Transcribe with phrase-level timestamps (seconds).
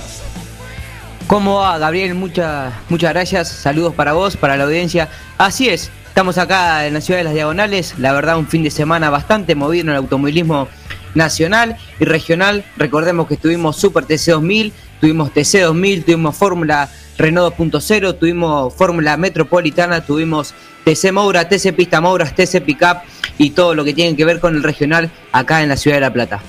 [1.29, 2.15] ¿Cómo va, Gabriel?
[2.15, 3.49] Muchas, muchas gracias.
[3.49, 5.09] Saludos para vos, para la audiencia.
[5.37, 7.93] Así es, estamos acá en la ciudad de las Diagonales.
[7.99, 10.67] La verdad, un fin de semana bastante movido en el automovilismo
[11.13, 12.65] nacional y regional.
[12.77, 19.15] Recordemos que tuvimos Super TC 2000, tuvimos TC 2000, tuvimos Fórmula Renault 2.0, tuvimos Fórmula
[19.15, 23.03] Metropolitana, tuvimos TC Moura, TC Pista Mouras, TC Pickup
[23.37, 26.01] y todo lo que tiene que ver con el regional acá en la ciudad de
[26.01, 26.41] La Plata.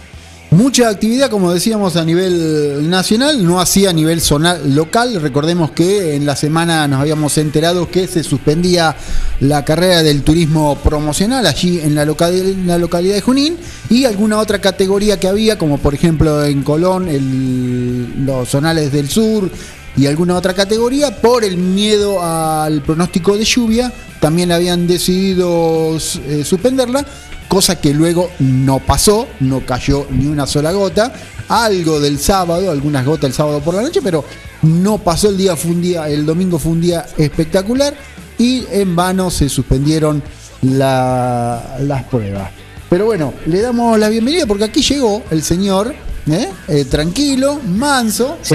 [0.51, 5.21] Mucha actividad, como decíamos, a nivel nacional, no hacía a nivel zonal local.
[5.23, 8.97] Recordemos que en la semana nos habíamos enterado que se suspendía
[9.39, 13.59] la carrera del turismo promocional allí en la, la localidad de Junín
[13.91, 19.09] y alguna otra categoría que había, como por ejemplo en Colón, el, los zonales del
[19.09, 19.49] sur
[19.97, 25.97] y alguna otra categoría, por el miedo al pronóstico de lluvia, también habían decidido
[26.27, 27.07] eh, suspenderla
[27.51, 31.13] cosa que luego no pasó, no cayó ni una sola gota.
[31.49, 34.25] Algo del sábado, algunas gotas el sábado por la noche, pero
[34.63, 37.93] no pasó el día, fue un día, el domingo fue un día espectacular
[38.39, 40.23] y en vano se suspendieron
[40.63, 42.53] las pruebas.
[42.89, 45.93] Pero bueno, le damos la bienvenida porque aquí llegó el señor,
[46.31, 46.49] ¿eh?
[46.69, 48.39] Eh, tranquilo, manso.
[48.43, 48.51] Se,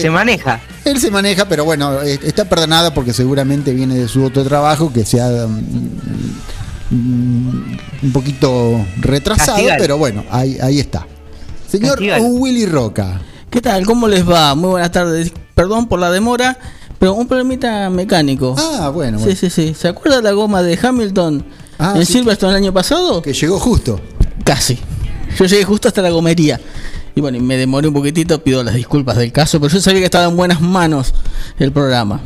[0.00, 0.60] se maneja.
[0.84, 4.92] Él se maneja, pero bueno, eh, está perdonado porque seguramente viene de su otro trabajo
[4.92, 5.48] que se ha
[6.90, 7.57] Mm,
[8.02, 11.06] un poquito retrasado, pero bueno, ahí, ahí está.
[11.68, 13.20] Señor Willy Roca.
[13.50, 13.84] ¿Qué tal?
[13.86, 14.54] ¿Cómo les va?
[14.54, 15.32] Muy buenas tardes.
[15.54, 16.58] Perdón por la demora,
[16.98, 18.54] pero un problemita mecánico.
[18.58, 19.18] Ah, bueno.
[19.18, 19.74] Sí, sí, sí.
[19.74, 21.44] ¿Se acuerda la goma de Hamilton
[21.78, 23.22] ah, en Silverstone el año pasado?
[23.22, 24.00] Que llegó justo.
[24.44, 24.78] Casi.
[25.38, 26.60] Yo llegué justo hasta la gomería.
[27.14, 30.04] Y bueno, me demoré un poquitito, pido las disculpas del caso, pero yo sabía que
[30.04, 31.12] estaba en buenas manos
[31.58, 32.20] el programa.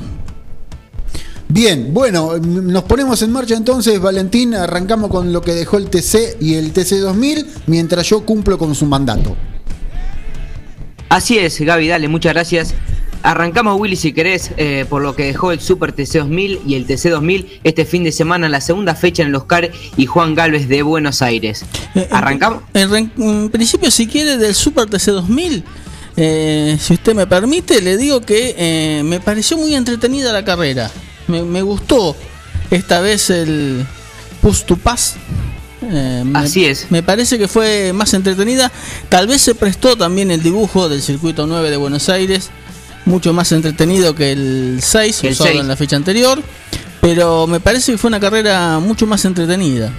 [1.52, 6.38] Bien, bueno, nos ponemos en marcha entonces, Valentín, arrancamos con lo que dejó el TC
[6.40, 9.36] y el TC 2000, mientras yo cumplo con su mandato.
[11.10, 12.74] Así es, Gaby, dale, muchas gracias.
[13.22, 16.86] Arrancamos, Willy, si querés, eh, por lo que dejó el Super TC 2000 y el
[16.86, 20.34] TC 2000 este fin de semana, en la segunda fecha en el Oscar y Juan
[20.34, 21.66] Galvez de Buenos Aires.
[21.94, 22.62] Eh, ¿Arrancamos?
[22.72, 25.64] En, principio, si quiere, del Super TC 2000,
[26.16, 30.90] eh, si usted me permite, le digo que me pareció muy entretenida la carrera
[31.40, 32.14] me, gustó
[32.70, 33.86] esta vez el
[34.40, 35.14] Push to Pass.
[35.82, 36.86] Eh, Así es.
[36.90, 38.70] Me parece que fue más entretenida.
[39.08, 42.50] Tal vez se prestó también el dibujo del circuito 9 de Buenos Aires.
[43.04, 46.40] Mucho más entretenido que el 6 usado en la fecha anterior.
[47.00, 49.92] Pero me parece que fue una carrera mucho más entretenida.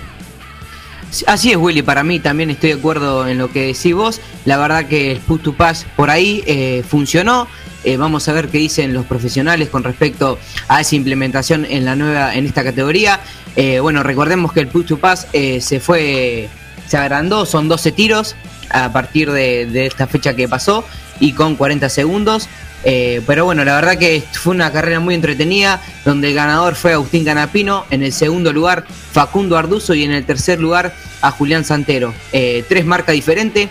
[1.28, 4.20] Así es, Willy, para mí también estoy de acuerdo en lo que decís vos.
[4.46, 7.48] La verdad que el push to pass por ahí eh, funcionó.
[7.84, 11.96] Eh, vamos a ver qué dicen los profesionales con respecto a esa implementación en la
[11.96, 13.20] nueva, en esta categoría.
[13.56, 16.50] Eh, bueno, recordemos que el push to pass se fue,
[16.88, 18.36] se agrandó, son 12 tiros
[18.70, 20.84] a partir de, de esta fecha que pasó
[21.20, 22.50] y con 40 segundos.
[22.84, 26.94] Eh, pero bueno, la verdad que fue una carrera muy entretenida, donde el ganador fue
[26.94, 31.64] Agustín Canapino, en el segundo lugar Facundo Arduzo y en el tercer lugar a Julián
[31.64, 32.14] Santero.
[32.32, 33.70] Eh, tres marcas diferentes.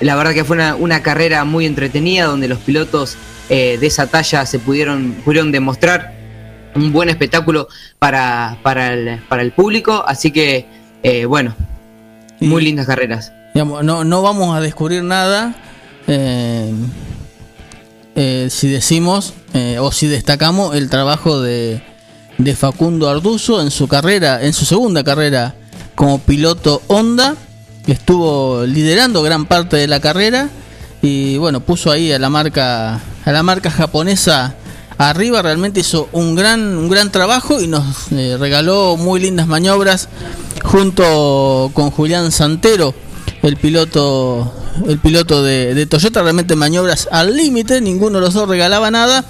[0.00, 3.16] La verdad que fue una, carrera muy entretenida, donde los pilotos
[3.48, 6.14] eh, de esa talla se pudieron, pudieron demostrar
[6.74, 7.68] un buen espectáculo
[7.98, 10.04] para, para, el, público.
[10.06, 10.66] Así que,
[11.28, 11.54] bueno,
[12.40, 13.32] muy lindas carreras.
[13.54, 15.54] no, no vamos a descubrir nada.
[16.06, 16.72] Eh,
[18.14, 21.82] si decimos eh, o si destacamos el trabajo de,
[22.38, 25.54] de, Facundo Arduzo en su carrera, en su segunda carrera
[25.94, 27.36] como piloto Honda,
[27.84, 30.48] que estuvo liderando gran parte de la carrera
[31.02, 34.54] y bueno, puso ahí a la marca a la marca japonesa
[34.98, 40.08] arriba, realmente hizo un gran un gran trabajo y nos eh, regaló muy lindas maniobras
[40.62, 42.94] junto con Julián Santero,
[43.42, 44.52] el piloto
[44.86, 49.24] el piloto de, Toyota, realmente maniobras al límite, ninguno de los dos regalaba nada.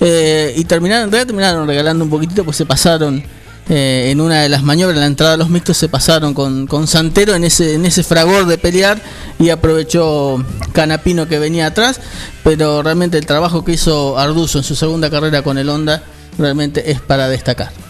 [0.00, 3.22] Eh, y terminaron, terminaron regalando un poquitito, pues se pasaron
[3.68, 6.66] eh, en una de las maniobras, en la entrada de los mixtos, se pasaron con,
[6.66, 9.00] con Santero en ese, en ese fragor de pelear
[9.38, 12.00] y aprovechó Canapino que venía atrás.
[12.42, 16.02] Pero realmente el trabajo que hizo Arduzo en su segunda carrera con el Honda
[16.38, 17.83] realmente es para destacar.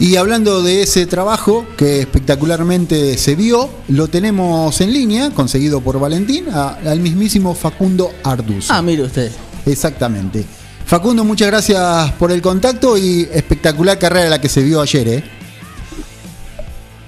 [0.00, 5.98] Y hablando de ese trabajo que espectacularmente se vio, lo tenemos en línea, conseguido por
[5.98, 8.70] Valentín, al mismísimo Facundo Arduz.
[8.70, 9.32] Ah, mire usted.
[9.66, 10.44] Exactamente.
[10.86, 15.24] Facundo, muchas gracias por el contacto y espectacular carrera la que se vio ayer, ¿eh?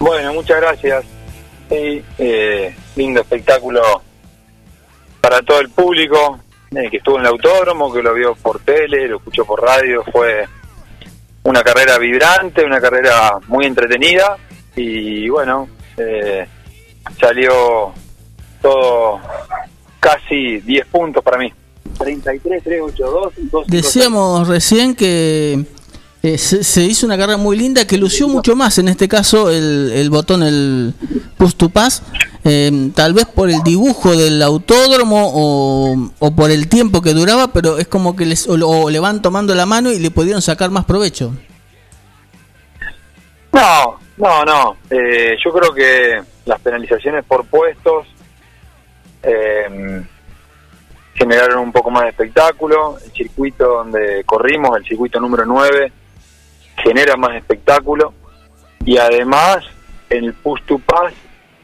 [0.01, 1.05] Bueno, muchas gracias.
[1.69, 3.81] Sí, eh, lindo espectáculo
[5.21, 6.41] para todo el público
[6.73, 10.03] eh, que estuvo en el autódromo, que lo vio por tele, lo escuchó por radio,
[10.11, 10.49] fue
[11.43, 14.37] una carrera vibrante, una carrera muy entretenida
[14.77, 16.47] y bueno, eh,
[17.19, 17.93] salió
[18.61, 19.21] todo
[19.99, 21.53] casi 10 puntos para mí.
[21.99, 25.65] 33, 3, 8, 2, Decíamos recién que
[26.23, 29.91] eh, se, hizo una carrera muy linda que lució mucho más, en este caso el,
[29.95, 30.93] el botón, el
[31.39, 32.03] push to pass,
[32.45, 37.55] eh, tal vez por el dibujo del autódromo o, o, por el tiempo que duraba,
[37.55, 40.71] pero es como que les, o, le van tomando la mano y le pudieron sacar
[40.71, 41.33] más provecho.
[43.53, 44.77] No, no, no.
[44.91, 48.07] Eh, yo creo que las penalizaciones por puestos
[51.15, 52.99] generaron un poco más de espectáculo.
[53.03, 55.93] El circuito donde corrimos, el circuito número 9,
[56.83, 58.15] genera más espectáculo
[58.85, 59.65] y además
[60.09, 61.13] el push to pass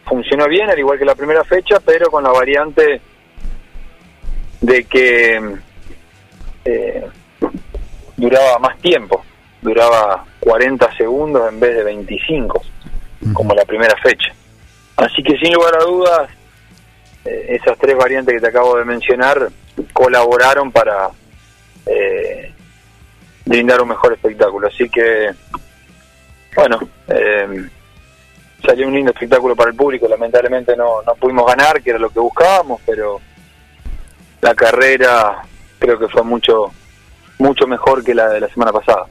[0.05, 3.01] funcionó bien, al igual que la primera fecha, pero con la variante
[4.61, 5.41] de que
[6.65, 7.07] eh,
[8.17, 9.25] duraba más tiempo,
[9.61, 12.63] duraba 40 segundos en vez de 25,
[13.33, 14.33] como la primera fecha.
[14.97, 16.31] Así que sin lugar a dudas,
[17.25, 19.51] eh, esas tres variantes que te acabo de mencionar
[19.93, 21.11] colaboraron para
[21.85, 22.46] eh,
[23.47, 24.69] brindar un mejor espectáculo.
[24.69, 25.31] Así que,
[26.55, 26.79] bueno,
[27.09, 27.69] eh,
[28.65, 30.07] salió un lindo espectáculo para el público.
[30.09, 33.21] Lamentablemente no, no pudimos ganar, que era lo que buscábamos, pero
[34.43, 35.43] la carrera
[35.79, 36.73] creo que fue mucho,
[37.39, 39.07] mucho mejor que la de la semana pasada.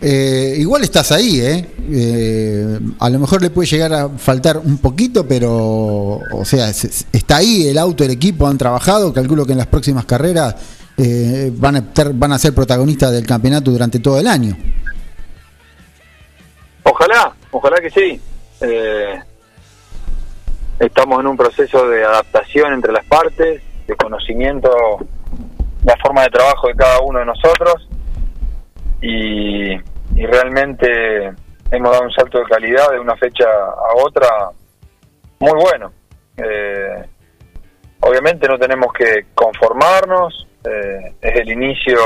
[0.00, 1.66] Eh, igual estás ahí, ¿eh?
[1.90, 2.78] ¿eh?
[3.00, 7.66] A lo mejor le puede llegar a faltar un poquito, pero, o sea, está ahí
[7.66, 9.12] el auto, el equipo, han trabajado.
[9.12, 10.54] Calculo que en las próximas carreras
[10.98, 14.56] eh, van, a van a ser protagonistas del campeonato durante todo el año.
[16.82, 18.20] Ojalá, ojalá que sí.
[18.60, 19.20] Eh,
[20.80, 24.70] estamos en un proceso de adaptación entre las partes, de conocimiento,
[25.84, 27.88] la forma de trabajo de cada uno de nosotros
[29.00, 29.76] y,
[30.16, 31.32] realmente
[31.70, 34.28] hemos dado un salto de calidad de una fecha a otra
[35.38, 35.92] muy bueno.
[36.36, 37.04] Eh,
[38.00, 41.98] obviamente no tenemos que conformarnos, eh, es el inicio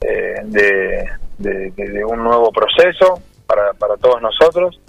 [0.00, 4.80] eh, de, un nuevo proceso para, para todos nosotros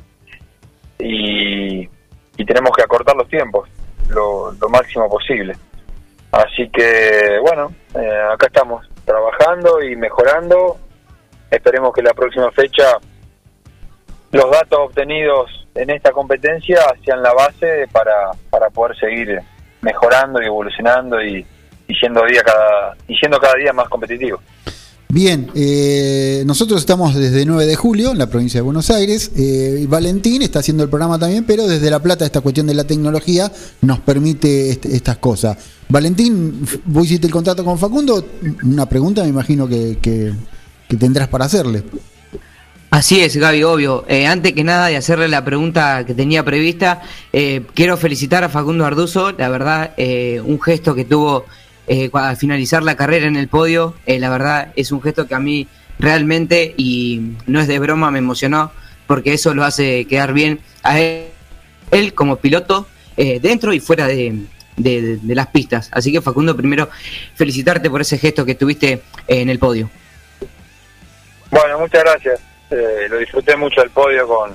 [1.00, 1.88] y,
[2.46, 3.70] tenemos que acortar los tiempos
[4.10, 5.56] lo, máximo posible.
[6.32, 10.78] Así que bueno, eh, acá estamos trabajando y mejorando.
[11.50, 12.98] Esperemos que la próxima fecha
[14.32, 19.40] los datos obtenidos en esta competencia sean la base para, para poder seguir
[19.82, 21.46] mejorando y evolucionando y,
[21.88, 24.40] y siendo día cada y siendo cada día más competitivo.
[25.10, 29.32] Bien, eh, nosotros estamos desde 9 de julio en la provincia de Buenos Aires.
[29.38, 32.84] Eh, Valentín está haciendo el programa también, pero desde La Plata esta cuestión de la
[32.86, 35.56] tecnología nos permite este- estas cosas.
[35.88, 38.26] Valentín, vos hiciste el contrato con Facundo.
[38.64, 40.34] Una pregunta me imagino que, que-
[40.90, 41.84] que tendrás para hacerle.
[42.90, 44.06] Así es, Gaby, obvio.
[44.08, 48.50] Eh, antes que nada de hacerle la pregunta que tenía prevista, eh, quiero felicitar a
[48.50, 51.46] Facundo Arduzo, la verdad, eh, un gesto que tuvo
[51.88, 55.36] eh, al finalizar la carrera en el podio, eh, la verdad es un gesto que
[55.36, 55.68] a mí
[56.00, 58.72] realmente, y no es de broma, me emocionó,
[59.08, 61.26] porque eso lo hace quedar bien a él,
[61.92, 62.88] él como piloto,
[63.18, 64.40] eh, dentro y fuera de,
[64.78, 65.90] de- de- las pistas.
[65.92, 66.90] Así que Facundo, primero
[67.36, 69.90] felicitarte por ese gesto que tuviste en el podio.
[71.52, 72.40] Bueno, muchas gracias.
[72.72, 74.52] Eh, lo disfruté mucho el podio con,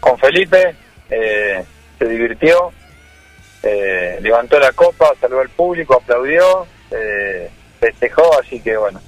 [0.00, 0.74] con Felipe.
[1.08, 2.72] se divirtió.
[3.64, 9.00] Eh, levantó la copa, saludó al público, aplaudió, eh, festejó, así que bueno,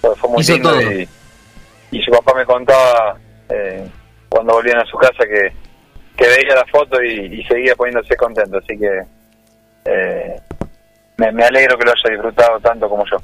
[0.00, 0.70] fue, muy Hizo lindo.
[0.70, 0.92] todo.
[0.92, 1.08] Y,
[1.92, 3.86] y su papá me contaba eh,
[4.28, 5.52] cuando volvían a su casa que,
[6.16, 8.58] que veía la foto y, y seguía poniéndose contento.
[8.58, 9.00] Así que
[9.84, 10.40] eh,
[11.16, 13.18] me, me alegro que lo haya disfrutado tanto como yo.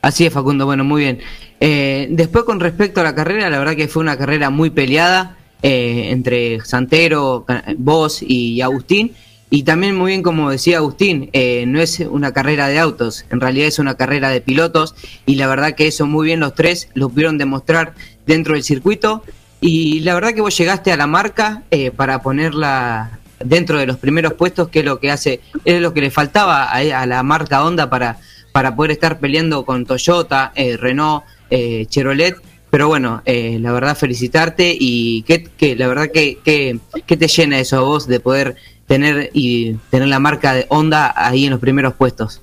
[0.00, 1.20] Así es, Facundo, bueno, muy bien.
[1.60, 5.36] Eh, después, con respecto a la carrera, la verdad que fue una carrera muy peleada
[5.62, 9.14] eh, entre Santero, vos y Agustín.
[9.54, 13.38] Y también, muy bien, como decía Agustín, eh, no es una carrera de autos, en
[13.38, 14.94] realidad es una carrera de pilotos.
[15.26, 17.92] Y la verdad que eso muy bien los tres lo pudieron demostrar
[18.26, 19.22] dentro del circuito.
[19.60, 23.98] Y la verdad que vos llegaste a la marca eh, para ponerla dentro de los
[23.98, 27.62] primeros puestos, que es lo que hace, es lo que le faltaba a, la marca
[27.62, 28.20] Honda para,
[28.52, 32.36] para poder estar peleando con Toyota, eh, Renault, eh, Chevrolet.
[32.70, 37.28] Pero bueno, eh, la verdad felicitarte y que, que la verdad que, que, que te
[37.28, 38.56] llena eso a vos de poder
[38.92, 42.42] tener y tener la marca de Honda ahí en los primeros puestos.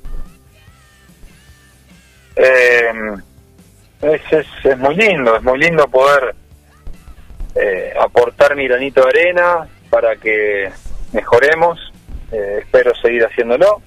[2.36, 2.92] Eh,
[4.02, 4.22] es,
[4.64, 6.34] es, muy lindo, es muy lindo poder
[7.54, 10.72] eh, aportar mi granito de arena para que
[11.14, 11.94] mejoremos.
[12.32, 13.84] Eh, espero seguir haciéndolo.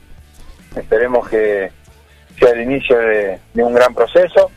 [0.77, 1.69] Esperemos que
[2.39, 4.53] sea el inicio de, de un gran proceso.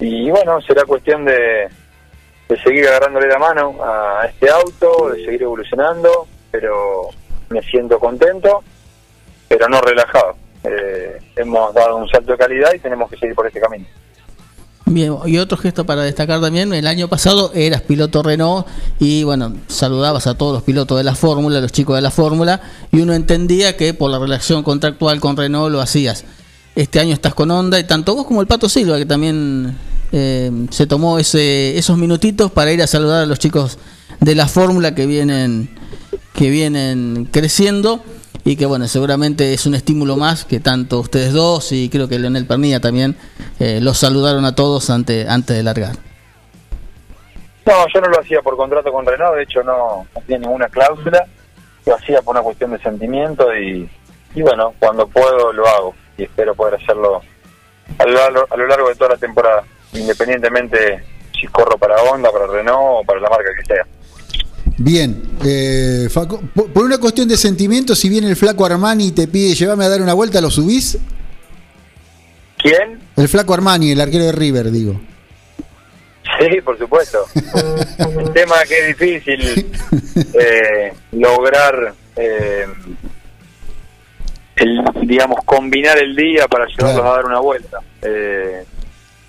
[0.00, 1.68] Y bueno, será cuestión de,
[2.48, 7.08] de seguir agarrándole la mano a este auto, de seguir evolucionando, pero
[7.50, 8.62] me siento contento,
[9.48, 10.36] pero no relajado.
[10.64, 13.86] Eh, hemos dado un salto de calidad y tenemos que seguir por este camino.
[14.90, 18.66] Bien, y otro gesto para destacar también, el año pasado eras piloto Renault
[18.98, 22.62] y bueno, saludabas a todos los pilotos de la Fórmula, los chicos de la Fórmula,
[22.90, 26.24] y uno entendía que por la relación contractual con Renault lo hacías.
[26.74, 29.76] Este año estás con Honda y tanto vos como el Pato Silva, que también
[30.10, 33.78] eh, se tomó ese, esos minutitos para ir a saludar a los chicos
[34.20, 35.68] de la Fórmula que vienen,
[36.34, 38.02] que vienen creciendo
[38.44, 42.18] y que bueno, seguramente es un estímulo más que tanto ustedes dos y creo que
[42.18, 43.16] Leonel Pernilla también
[43.58, 45.96] eh, los saludaron a todos ante, antes de largar.
[47.66, 50.68] No, yo no lo hacía por contrato con Renault, de hecho no, no tiene ninguna
[50.68, 51.26] cláusula,
[51.84, 53.88] lo hacía por una cuestión de sentimiento y,
[54.34, 57.20] y bueno, cuando puedo lo hago y espero poder hacerlo
[57.98, 61.04] a lo, a lo largo de toda la temporada, independientemente
[61.38, 63.86] si corro para Honda, para Renault o para la marca que sea.
[64.80, 66.40] Bien, eh, Facu-
[66.72, 69.88] por una cuestión de sentimiento, si viene el flaco Armani y te pide llevarme a
[69.88, 70.96] dar una vuelta, ¿lo subís?
[72.58, 73.00] ¿Quién?
[73.16, 75.00] El flaco Armani, el arquero de River, digo.
[76.38, 77.24] Sí, por supuesto.
[77.98, 79.66] el tema es que es difícil
[80.40, 82.66] eh, lograr, eh,
[84.56, 87.12] el, digamos, combinar el día para llevarlos Claro.
[87.12, 87.78] a dar una vuelta.
[88.02, 88.64] Eh,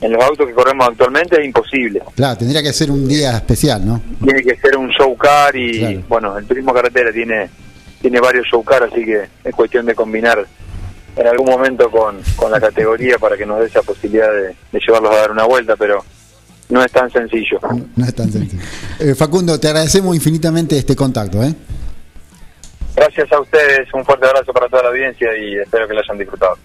[0.01, 2.01] en los autos que corremos actualmente es imposible.
[2.15, 4.01] Claro, tendría que ser un día especial, ¿no?
[4.23, 6.01] Tiene que ser un show car y, Claro.
[6.07, 7.49] bueno, el turismo carretera tiene
[8.01, 10.45] tiene varios show car, así que es cuestión de combinar
[11.17, 14.79] en algún momento con, con la categoría para que nos dé esa posibilidad de, de
[14.79, 16.05] llevarlos a dar una vuelta, pero
[16.69, 17.59] no es tan sencillo.
[17.97, 18.61] No es tan sencillo.
[18.99, 21.53] Eh, Facundo, te agradecemos infinitamente este contacto, ¿eh?
[22.95, 26.17] Gracias a ustedes, un fuerte abrazo para toda la audiencia y espero que lo hayan
[26.17, 26.57] disfrutado.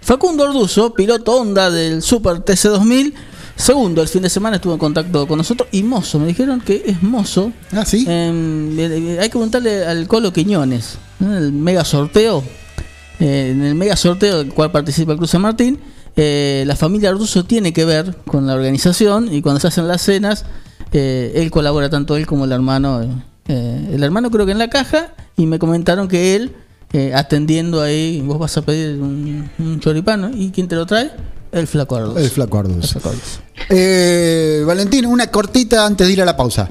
[0.00, 3.12] Facundo Orduzo, piloto Honda del Super TC2000,
[3.56, 6.82] segundo el fin de semana estuvo en contacto con nosotros y Mozo, me dijeron que
[6.86, 7.52] es Mozo.
[7.72, 8.04] Ah, sí.
[8.08, 11.36] Eh, eh, hay que preguntarle al Colo Quiñones, ¿no?
[11.36, 12.42] el mega sorteo.
[13.20, 15.78] eh, en el mega sorteo del cual participa el Cruz San Martín,
[16.16, 20.02] eh, la familia Orduzo tiene que ver con la organización y cuando se hacen las
[20.02, 20.44] cenas,
[20.92, 23.02] eh, él colabora tanto él como el hermano.
[23.48, 26.52] eh, el hermano creo que en la caja y me comentaron que él
[26.92, 30.30] eh, atendiendo ahí, vos vas a pedir un, un choripán, ¿no?
[30.30, 31.10] ¿Y quién te lo trae?
[31.52, 32.18] El flaco Orduzo.
[32.18, 32.90] El flaco El Arduz.
[32.92, 33.12] flaco.
[33.70, 36.70] Eh, Valentín, una cortita antes de ir a la pausa.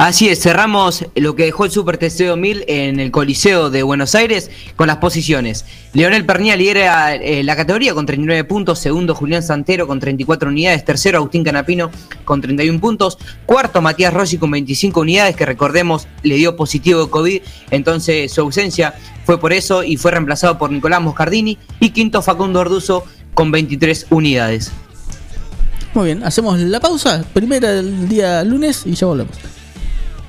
[0.00, 4.14] Así es, cerramos lo que dejó el Super TC 2000 en el Coliseo de Buenos
[4.14, 5.66] Aires con las posiciones.
[5.92, 10.86] Leonel Pernía lidera eh, la categoría con 39 puntos, segundo Julián Santero con 34 unidades,
[10.86, 11.90] tercero Agustín Canapino
[12.24, 17.10] con 31 puntos, cuarto Matías Rossi con 25 unidades, que recordemos le dio positivo de
[17.10, 18.94] COVID, entonces su ausencia
[19.26, 23.04] fue por eso y fue reemplazado por Nicolás Moscardini, y quinto Facundo Orduzo
[23.34, 24.72] con 23 unidades.
[25.92, 29.59] Muy bien, hacemos la pausa, primera del día lunes y ya volvemos.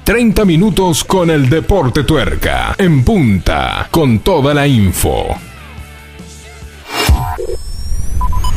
[0.04, 2.76] 30 minutos con el Deporte Tuerca.
[2.78, 5.28] En punta, con toda la info.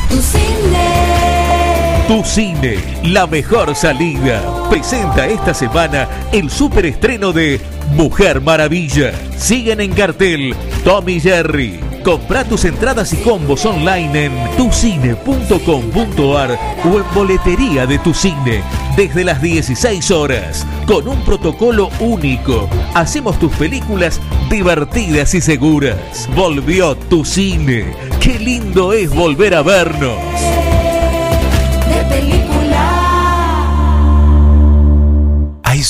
[0.09, 2.05] Tu cine.
[2.07, 4.41] Tu cine, la mejor salida.
[4.69, 7.61] Presenta esta semana el superestreno de
[7.91, 9.13] Mujer Maravilla.
[9.37, 11.79] Siguen en cartel Tommy Jerry.
[12.03, 18.63] Compra tus entradas y combos online en tucine.com.ar o en boletería de tu cine
[18.95, 22.69] desde las 16 horas con un protocolo único.
[22.93, 26.29] Hacemos tus películas divertidas y seguras.
[26.35, 27.93] Volvió tu cine.
[28.19, 30.64] Qué lindo es volver a vernos.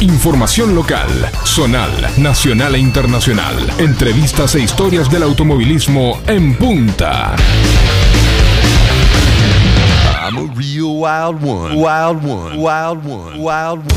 [0.00, 1.08] Información local,
[1.44, 3.54] zonal, nacional e internacional.
[3.78, 7.34] Entrevistas e historias del automovilismo en punta.
[10.34, 11.76] I'm a real wild one.
[11.76, 12.58] Wild one.
[12.58, 13.38] Wild one.
[13.38, 13.92] Wild one.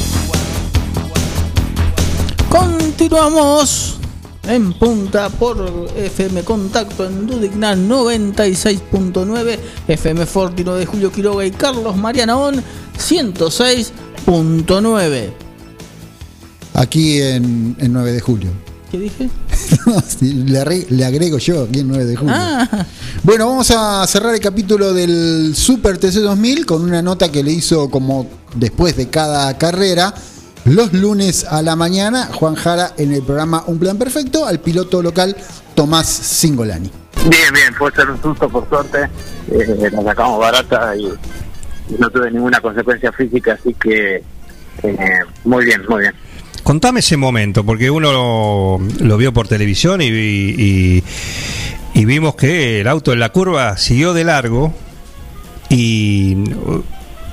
[2.50, 3.96] Continuamos
[4.44, 11.96] en punta por FM Contacto en Dudignan 96.9, FM Fortino de Julio Quiroga y Carlos
[11.96, 12.62] Marianaón
[12.98, 15.30] 106.9.
[16.74, 18.50] Aquí en, en 9 de julio.
[18.96, 19.30] ¿Qué dije?
[19.88, 22.34] No, le, le agrego yo aquí en 9 de julio.
[22.36, 22.86] Ah,
[23.24, 27.52] Bueno, vamos a cerrar el capítulo del Super TC 2000 con una nota que le
[27.52, 30.14] hizo como después de cada carrera.
[30.66, 35.02] Los lunes a la mañana, Juan Jara en el programa Un Plan Perfecto al piloto
[35.04, 35.36] local
[35.76, 36.90] Tomás Singolani.
[37.30, 39.10] Bien, bien, fue ser un susto por suerte.
[39.52, 44.24] Eh, la sacamos barata y, y no tuve ninguna consecuencia física, así que
[44.84, 46.14] eh, muy bien, muy bien.
[46.66, 51.04] Contame ese momento, porque uno lo, lo vio por televisión y, y-
[51.94, 54.74] y vimos que el auto en la curva siguió de largo
[55.70, 56.36] y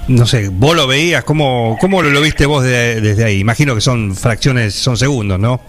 [0.09, 3.41] no sé, vos lo veías, ¿cómo, cómo lo viste vos de- desde ahí?
[3.41, 5.63] Imagino que son fracciones, son segundos, ¿no?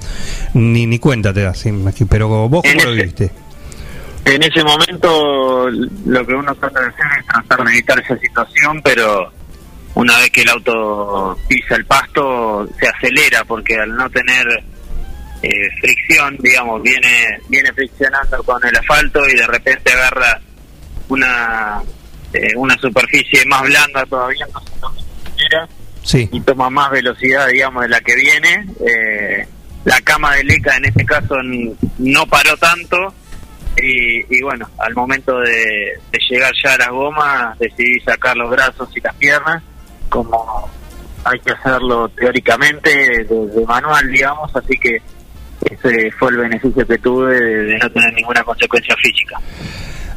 [0.54, 1.63] Ni, ni cuenta te das,
[2.10, 3.32] pero vos cómo lo viste.
[4.26, 8.82] En ese momento lo que uno trata de hacer es tratar de evitar esa situación,
[8.84, 9.32] pero
[9.95, 14.45] una vez que el auto pisa el pasto se acelera porque al no tener
[15.43, 20.39] eh, fricción, digamos, viene viene friccionando con el asfalto y de repente agarra
[21.10, 21.82] una
[22.34, 24.73] eh, una superficie más blanda todavía, no se
[26.03, 26.29] Sí.
[26.32, 28.67] y toma más velocidad, digamos, de la que viene.
[28.86, 29.47] Eh,
[29.86, 31.36] la cama de Leca en este caso
[31.97, 33.13] no paró tanto
[33.77, 38.49] y, y bueno, al momento de, de llegar ya a las gomas decidí sacar los
[38.49, 39.63] brazos y las piernas
[40.13, 40.69] como
[41.23, 45.02] hay que hacerlo teóricamente de, de manual, digamos, así que
[45.71, 49.38] ese fue el beneficio que tuve de, de no tener ninguna consecuencia física.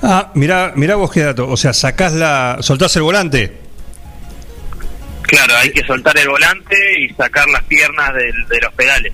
[0.02, 3.56] Ah, mirá, mirá vos qué dato, o sea, sacás la, soltás el volante.
[5.22, 9.12] Claro, hay que soltar el volante y sacar las piernas de los pedales.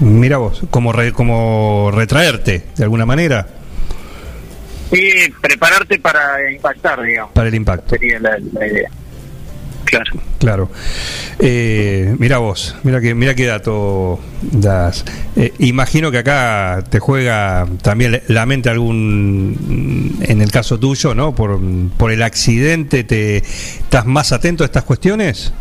[0.00, 3.46] Mira vos, como, re- como retraerte, de alguna manera,
[4.92, 7.32] Y prepararte para impactar, digamos.
[7.32, 7.90] para el impacto.
[7.90, 8.90] Sería la, la idea.
[9.90, 10.12] Claro.
[10.38, 10.70] Claro.
[11.38, 15.04] Eh, mira vos, mira que, mira qué dato das.
[15.36, 21.34] Eh, imagino que acá te juega también la mente algún, en el caso tuyo, ¿no?
[21.34, 21.58] Por,
[21.96, 25.52] por el accidente, te ¿estás más atento a estas cuestiones?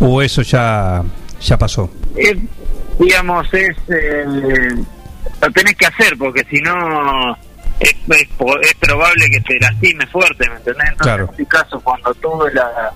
[0.00, 1.02] ¿O eso ya,
[1.40, 1.90] ya pasó?
[2.16, 2.38] Eh,
[2.98, 3.76] digamos, es.
[3.88, 4.24] eh,
[5.40, 7.36] lo tenés que hacer porque si no.
[7.80, 8.28] Es, es,
[8.62, 10.88] es probable que te lastime fuerte, ¿me entendés?
[10.90, 11.24] Entonces, Claro.
[11.24, 12.92] en este caso, cuando tuve la.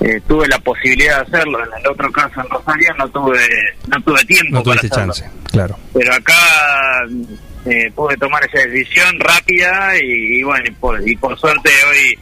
[0.00, 3.38] Eh, tuve la posibilidad de hacerlo, en el otro caso en Rosario no tuve
[3.88, 5.12] no tuve tiempo No para tuviste hacerlo.
[5.14, 5.78] chance, claro.
[5.94, 6.34] pero acá
[7.64, 12.18] eh, pude tomar esa decisión rápida y, y bueno, y por, y por suerte hoy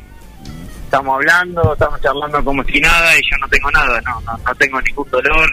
[0.85, 4.55] estamos hablando, estamos charlando como si nada y yo no tengo nada, no, no, no
[4.55, 5.51] tengo ningún dolor,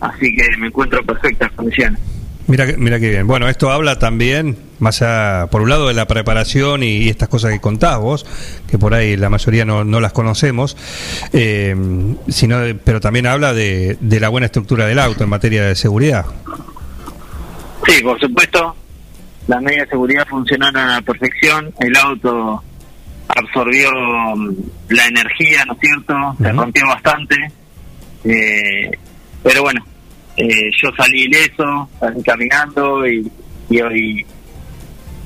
[0.00, 2.00] así que me encuentro en perfectas condiciones.
[2.48, 3.26] Mira, mira qué bien.
[3.26, 7.28] Bueno, esto habla también, más allá, por un lado, de la preparación y, y estas
[7.28, 8.24] cosas que contás vos,
[8.68, 10.76] que por ahí la mayoría no, no las conocemos,
[11.32, 11.74] eh,
[12.28, 16.24] sino, pero también habla de, de la buena estructura del auto en materia de seguridad.
[17.86, 18.76] Sí, por supuesto,
[19.48, 22.62] las medidas de seguridad funcionaron a la perfección, el auto
[23.28, 23.90] absorbió
[24.36, 24.54] mm,
[24.90, 26.36] la energía, ¿no es cierto?
[26.40, 27.36] Se rompió bastante,
[28.24, 28.90] eh,
[29.42, 29.84] pero bueno,
[30.36, 33.30] eh, yo salí ileso, salí caminando y,
[33.70, 34.26] y hoy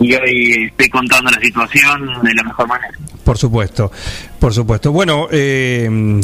[0.00, 2.94] y hoy estoy contando la situación de la mejor manera.
[3.22, 3.92] Por supuesto,
[4.38, 4.92] por supuesto.
[4.92, 6.20] Bueno, eh,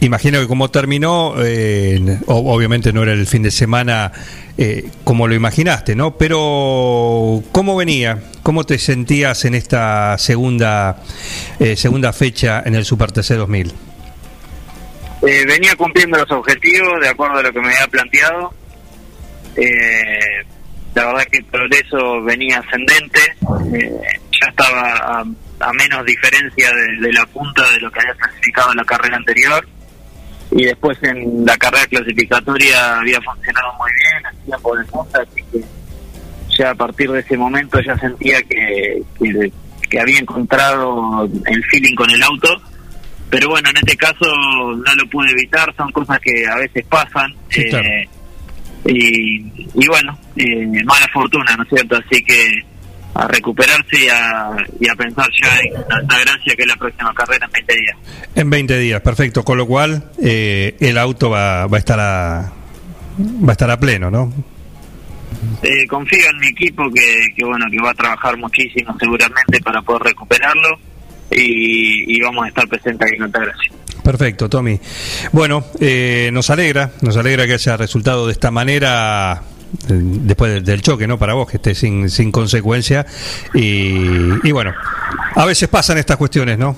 [0.00, 4.12] imagino que como terminó, eh, obviamente no era el fin de semana
[4.58, 6.16] eh, como lo imaginaste, ¿no?
[6.16, 8.18] Pero ¿cómo venía?
[8.42, 11.02] ¿Cómo te sentías en esta segunda
[11.58, 13.72] eh, segunda fecha en el Super TC 2000?
[15.22, 18.54] Eh, venía cumpliendo los objetivos de acuerdo a lo que me había planteado.
[19.56, 20.44] Eh,
[20.94, 23.20] la verdad que el progreso venía ascendente.
[23.74, 24.00] Eh,
[24.40, 25.24] ya estaba a,
[25.60, 29.68] a menos diferencia de, la punta de lo que había clasificado en la carrera anterior.
[30.52, 35.44] Y después en la carrera clasificatoria había funcionado muy bien, hacía por el punta, así
[35.52, 35.64] que
[36.56, 39.00] ya a partir de ese momento ya sentía que,
[39.88, 42.60] que había encontrado el feeling con el auto
[43.30, 47.34] pero bueno, en este caso no lo pude evitar, son cosas que a veces pasan.
[47.48, 47.86] Sí, claro.
[47.86, 48.08] eh,
[48.86, 49.36] y,
[49.74, 51.96] y bueno, eh, mala fortuna, ¿no es cierto?
[51.96, 52.62] Así que
[53.14, 56.76] a recuperarse y a, y a pensar ya en la, la gracia que es la
[56.76, 57.96] próxima carrera en 20 días.
[58.34, 59.44] En 20 días, perfecto.
[59.44, 62.52] Con lo cual, eh, el auto va, va a estar a
[63.20, 64.32] va a estar a pleno, ¿no?
[65.62, 69.80] Eh, confío en mi equipo que, que bueno que va a trabajar muchísimo seguramente para
[69.82, 70.78] poder recuperarlo
[71.30, 73.72] y, y vamos a estar presentes aquí en Altagracia.
[74.02, 74.80] Perfecto, Tommy.
[75.32, 79.42] Bueno, eh, nos alegra, nos alegra que haya resultado de esta manera
[79.88, 81.18] eh, después del, choque, ¿no?
[81.18, 83.06] Para vos, que esté sin, sin consecuencia.
[83.54, 84.74] Y, y bueno,
[85.34, 86.76] a veces pasan estas cuestiones, ¿no?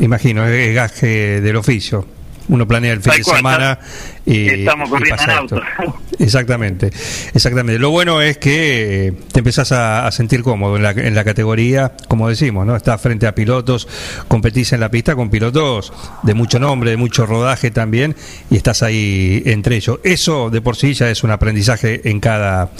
[0.00, 2.06] Imagino, es gaje del oficio.
[2.50, 3.78] Uno planea el fin de cual, semana
[4.26, 5.62] y, Estamos corriendo en auto.
[6.18, 6.90] Exactamente,
[7.32, 7.78] exactamente.
[7.78, 11.92] Lo bueno es que te empezás a, a sentir cómodo en la, en la categoría,
[12.08, 12.76] como decimos, ¿no?
[12.76, 13.88] Estás frente a pilotos,
[14.28, 18.14] competís en la pista con pilotos de mucho nombre, de mucho rodaje también,
[18.50, 20.00] y estás ahí entre ellos.
[20.04, 22.70] Eso de por sí ya es un aprendizaje en cada,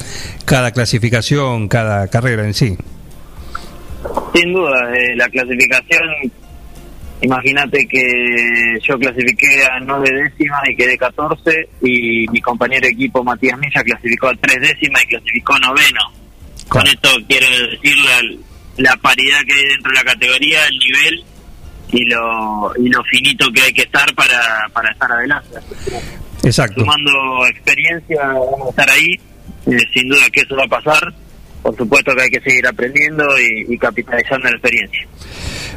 [0.44, 2.76] cada clasificación, cada carrera en sí.
[4.34, 6.02] Sin duda, eh, la clasificación,
[7.22, 13.22] imagínate que yo clasifiqué a nueve décimas y quedé 14 y mi compañero de equipo
[13.22, 16.00] Matías Milla clasificó a tres décimas y clasificó noveno.
[16.68, 21.24] Con esto quiero decir la, la paridad que hay dentro de la categoría, el nivel
[21.92, 25.58] y lo, y lo finito que hay que estar para, para estar adelante.
[26.44, 26.80] Exacto.
[26.80, 29.12] Sumando experiencia, vamos a estar ahí,
[29.66, 31.12] eh, sin duda que eso va a pasar.
[31.70, 35.06] Por supuesto que hay que seguir aprendiendo y, y capitalizando la experiencia.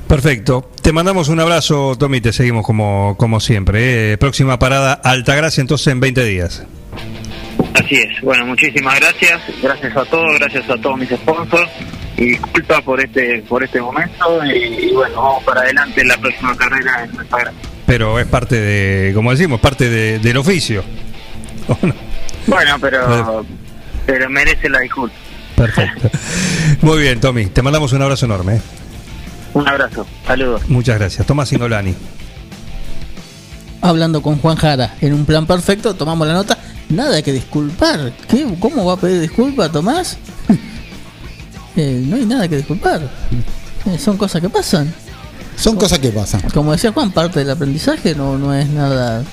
[0.08, 0.72] Perfecto.
[0.82, 4.14] Te mandamos un abrazo, Tommy, te seguimos como, como siempre.
[4.14, 4.18] ¿eh?
[4.18, 6.66] Próxima parada, Altagracia, entonces en 20 días.
[7.76, 8.22] Así es.
[8.22, 9.40] Bueno, muchísimas gracias.
[9.62, 11.70] Gracias a todos, gracias a todos mis sponsors.
[12.18, 14.44] Y disculpa por este por este momento.
[14.46, 17.54] Y, y bueno, vamos para adelante en la próxima carrera en gran-
[17.86, 20.84] Pero es parte de, como decimos, parte de- del oficio.
[22.46, 23.46] Bueno, pero,
[24.06, 25.16] pero merece la disculpa.
[25.56, 26.10] Perfecto.
[26.82, 27.46] Muy bien, Tommy.
[27.48, 28.56] Te mandamos un abrazo enorme.
[28.56, 28.62] ¿eh?
[29.54, 30.06] Un abrazo.
[30.26, 30.62] Saludos.
[30.68, 31.26] Muchas gracias.
[31.28, 31.96] Tomás Ingolani.
[33.82, 36.58] hablando con Juan Jara en un plan perfecto, tomamos la nota,
[36.90, 38.14] nada que disculpar.
[38.30, 38.46] ¿Qué?
[38.60, 40.18] ¿Cómo va a pedir disculpas, Tomás?
[41.76, 43.02] Eh, no hay nada que disculpar.
[43.88, 44.94] Eh, son cosas que pasan.
[45.56, 46.42] Son cosas que pasan.
[46.54, 49.24] Como decía Juan, parte del aprendizaje no, no es nada...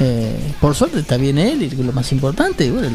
[0.00, 2.88] eh, por suerte está bien él y lo más importante, bueno,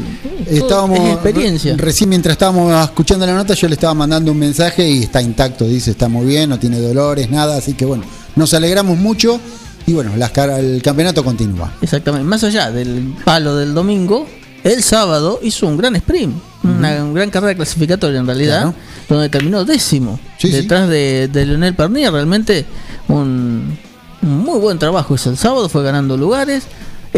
[0.46, 1.76] Estábamos es experiencia.
[1.76, 5.22] re- recién mientras estábamos escuchando la nota, yo le estaba mandando un mensaje y está
[5.22, 9.40] intacto, dice está muy bien, no tiene dolores, nada, así que bueno, nos alegramos mucho
[9.86, 11.72] y bueno, las el campeonato continúa.
[11.80, 12.24] Exactamente.
[12.26, 14.26] Más allá del palo del domingo,
[14.64, 18.74] el sábado hizo un gran sprint, una gran carrera clasificatoria en realidad,
[19.08, 22.12] donde terminó décimo, detrás De, de Leonel Pernier.
[22.12, 22.66] Realmente
[23.06, 23.78] un,
[24.22, 26.64] muy buen trabajo hizo el sábado, fue ganando lugares,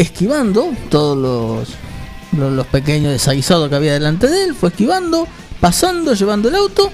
[0.01, 1.69] esquivando todos los,
[2.39, 5.27] los, los pequeños desaguisados que había delante de él, fue esquivando,
[5.59, 6.91] pasando, llevando el auto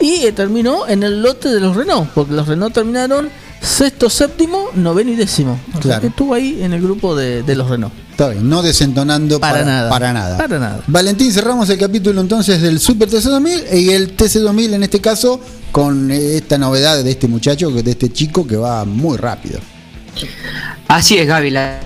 [0.00, 3.28] y eh, terminó en el lote de los Renault, porque los Renault terminaron
[3.60, 5.60] sexto, séptimo, noveno y décimo.
[5.68, 6.00] O sea Claro.
[6.00, 7.92] que estuvo ahí en el grupo de, de los Renault.
[8.10, 9.90] Está bien, no desentonando Para para, nada.
[9.90, 10.36] Para nada.
[10.38, 10.80] Para nada.
[10.86, 15.40] Valentín, cerramos el capítulo entonces del Super TC2000 y el TC2000 en este caso
[15.72, 19.60] con eh, esta novedad de este muchacho, de este chico que va muy rápido.
[20.88, 21.50] Así es, Gaby.
[21.50, 21.80] La,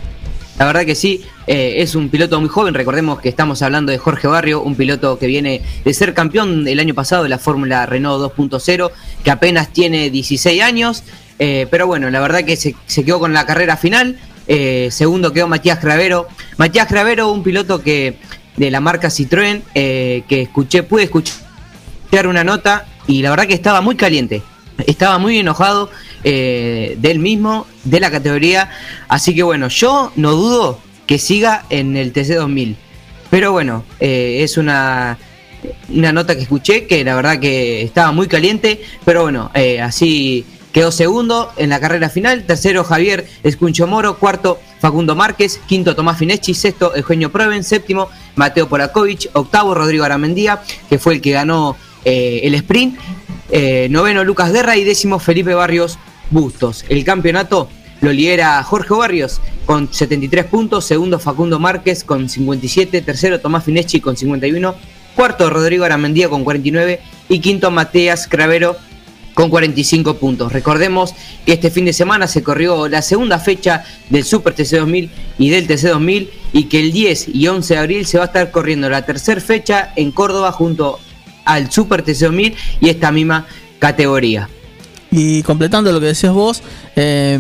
[0.59, 2.75] la verdad que sí, eh, es un piloto muy joven.
[2.75, 6.79] Recordemos que estamos hablando de Jorge Barrio, un piloto que viene de ser campeón el
[6.79, 8.90] año pasado de la Fórmula Renault 2.0,
[9.25, 11.03] que apenas tiene 16 años.
[11.40, 14.17] eh, pero bueno, la verdad que se, quedó con la carrera final.
[14.47, 16.29] eh, segundo quedó Matías Gravero.
[16.57, 18.19] Matías Gravero, un piloto que
[18.57, 23.81] de la marca Citroën, que escuché, pude escuchar una nota y la verdad que estaba
[23.81, 24.43] muy caliente.
[24.87, 25.90] Estaba muy enojado
[26.26, 28.70] eh, de él mismo, de la categoría.
[29.08, 32.76] Así que bueno, yo no dudo que siga en el TC2000.
[33.28, 35.18] Pero bueno, eh, es una
[35.88, 40.44] una nota que escuché que la verdad que estaba muy caliente, pero bueno, eh, así
[40.72, 46.18] quedó segundo en la carrera final, tercero Javier Escuncho Moro, cuarto Facundo Márquez, quinto Tomás
[46.18, 51.76] Fineschi, sexto Eugenio Proven, séptimo Mateo Polakovic, octavo Rodrigo Aramendía, que fue el que ganó
[52.04, 52.98] el sprint,
[53.88, 54.76] noveno Lucas Guerra.
[54.76, 55.98] Y décimo Felipe Barrios
[56.30, 56.84] Bustos.
[56.88, 57.68] El campeonato
[58.00, 64.00] lo lidera Jorge Barrios con 73 puntos, segundo Facundo Márquez con 57, tercero Tomás Fineschi
[64.00, 64.74] con 51,
[65.14, 68.76] cuarto Rodrigo Aramendía con 49 y quinto Mateas Cravero
[69.34, 70.52] con 45 puntos.
[70.52, 75.50] Recordemos que este fin de semana se corrió la segunda fecha del Super TC2000 y
[75.50, 78.88] del TC2000 y que el 10 y 11 de abril se va a estar corriendo
[78.88, 81.00] la tercera fecha en Córdoba junto
[81.44, 83.46] al Super TC2000 y esta misma
[83.78, 84.48] categoría.
[85.16, 86.61] Y completando lo que decías vos,
[86.96, 87.38] eh,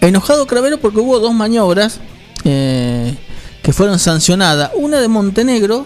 [0.00, 1.98] enojado Cravero porque hubo dos maniobras
[2.44, 3.16] eh,
[3.60, 4.70] que fueron sancionadas.
[4.76, 5.84] Una de Montenegro,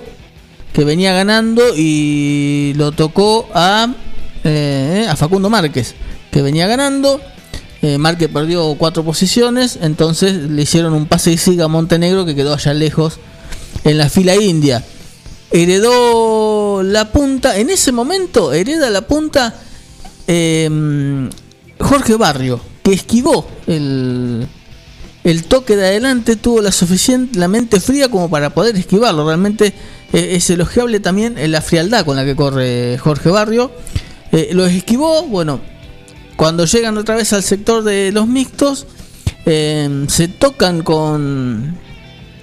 [0.74, 3.94] que venía ganando y lo tocó a,
[4.44, 5.94] eh, a Facundo Márquez,
[6.30, 7.18] que venía ganando.
[7.80, 12.34] Eh, Márquez perdió cuatro posiciones, entonces le hicieron un pase y siga a Montenegro que
[12.34, 13.20] quedó allá lejos
[13.84, 14.84] en la fila india.
[15.50, 19.54] Heredó la punta, en ese momento hereda la punta
[20.26, 21.28] eh,
[21.78, 24.46] Jorge Barrio, que esquivó el,
[25.24, 29.26] el toque de adelante, tuvo la suficiente la mente fría como para poder esquivarlo.
[29.26, 29.72] Realmente
[30.12, 33.72] eh, es elogiable también eh, la frialdad con la que corre Jorge Barrio.
[34.32, 35.60] Eh, lo esquivó, bueno,
[36.36, 38.86] cuando llegan otra vez al sector de los mixtos,
[39.46, 41.76] eh, se tocan con,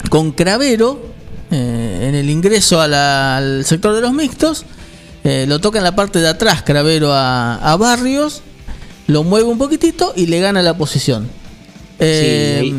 [0.09, 1.13] con Cravero
[1.51, 4.65] eh, en el ingreso al sector de los mixtos.
[5.23, 8.41] Eh, lo toca en la parte de atrás Cravero a, a Barrios,
[9.07, 11.27] lo mueve un poquitito y le gana la posición.
[11.99, 12.73] Eh,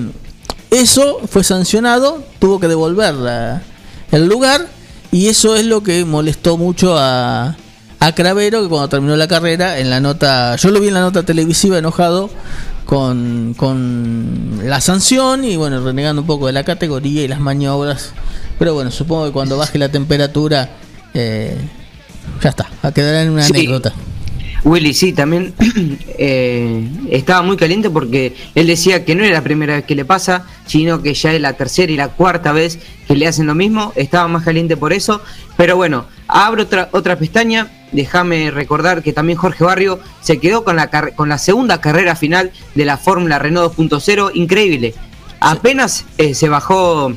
[0.70, 3.62] eso fue sancionado, tuvo que devolver la-
[4.10, 4.66] el lugar
[5.12, 7.56] y eso es lo que molestó mucho a,
[8.00, 11.00] a Cravero que cuando terminó la carrera en la nota, yo lo vi en la
[11.00, 12.28] nota televisiva enojado
[12.84, 18.10] con, con la sanción y bueno, renegando un poco de la categoría y las maniobras.
[18.58, 20.70] Pero bueno, supongo que cuando baje la temperatura
[21.14, 21.56] eh,
[22.42, 23.52] ya está, va a quedar en una Sí.
[23.52, 23.92] anécdota.
[24.64, 25.52] Willy, sí, también
[26.18, 30.06] eh, estaba muy caliente porque él decía que no era la primera vez que le
[30.06, 33.54] pasa, sino que ya es la tercera y la cuarta vez que le hacen lo
[33.54, 33.92] mismo.
[33.94, 35.20] Estaba más caliente por eso.
[35.58, 37.70] Pero bueno, abro otra, otra pestaña.
[37.92, 42.50] Déjame recordar que también Jorge Barrio se quedó con la, con la segunda carrera final
[42.74, 44.30] de la Fórmula Renault 2.0.
[44.32, 44.94] Increíble.
[45.40, 47.12] Apenas eh, se bajó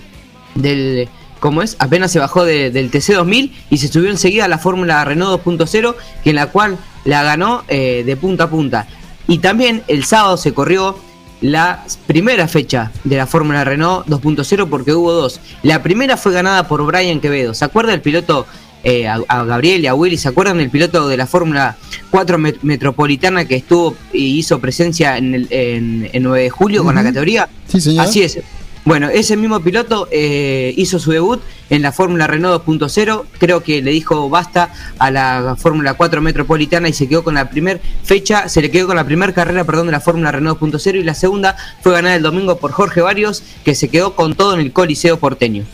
[0.55, 1.07] del
[1.39, 1.75] ¿cómo es?
[1.79, 5.95] Apenas se bajó de- del TC2000 y se subió enseguida a la Fórmula Renault 2.0,
[6.23, 8.87] que en la cual la ganó eh, de punta a punta.
[9.27, 10.97] Y también el sábado se corrió
[11.41, 15.39] la primera fecha de la Fórmula Renault 2.0 porque hubo dos.
[15.63, 17.53] La primera fue ganada por Brian Quevedo.
[17.53, 18.47] ¿Se acuerda el piloto
[18.83, 20.17] eh, a, a Gabriel y a Willy?
[20.17, 21.75] ¿Se acuerdan del piloto de la Fórmula
[22.09, 26.83] 4 met- Metropolitana que estuvo y hizo presencia en el en, en 9 de julio
[26.83, 27.47] con la categoría?
[27.67, 28.05] Sí, señor.
[28.05, 28.39] Así es.
[28.87, 33.23] Bueno, ese mismo piloto eh, hizo su debut en la Fórmula Renault 2.0.
[33.37, 37.49] Creo que le dijo basta a la Fórmula 4 Metropolitana y se quedó con la
[37.49, 41.01] primera fecha, se le quedó con la primera carrera, perdón, de la Fórmula Renault 2.0
[41.01, 44.53] y la segunda fue ganada el domingo por Jorge Barrios, que se quedó con todo
[44.53, 45.65] en el Coliseo porteño.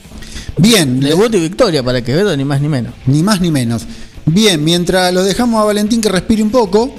[0.57, 2.95] Bien, le- Debut y victoria para Quevedo, ni más ni menos.
[3.05, 3.83] ni más ni menos.
[4.25, 6.95] Bien, mientras lo dejamos a Valentín que respire un poco,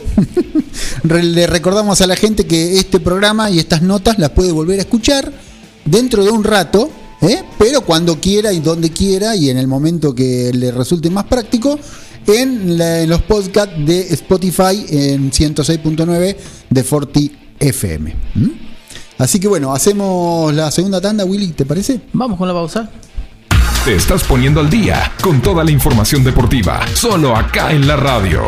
[1.03, 4.83] le recordamos a la gente que este programa y estas notas las puede volver a
[4.83, 5.33] escuchar
[5.85, 6.91] dentro de un rato,
[7.23, 7.43] ¿eh?
[7.59, 11.79] pero cuando quiera y donde quiera y en el momento que le resulte más práctico,
[12.27, 16.37] en, la- en los podcasts de Spotify en 106.9
[16.71, 18.15] de Forti FM.
[18.37, 18.51] ¿m?
[19.19, 22.01] Así que bueno, hacemos la segunda tanda, Willy, ¿te parece?
[22.13, 22.91] Vamos con la pausa.
[23.85, 28.41] Te estás poniendo al día con toda la información deportiva, solo acá en la radio.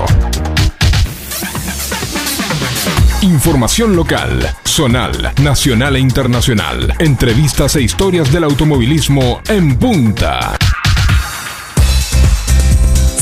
[3.22, 6.94] Información local, zonal, nacional e internacional.
[6.98, 10.56] Entrevistas e historias del automovilismo en punta.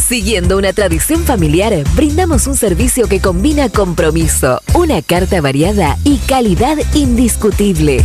[0.08, 6.76] Siguiendo una tradición familiar, brindamos un servicio que combina compromiso, una carta variada y calidad
[6.94, 8.04] indiscutible.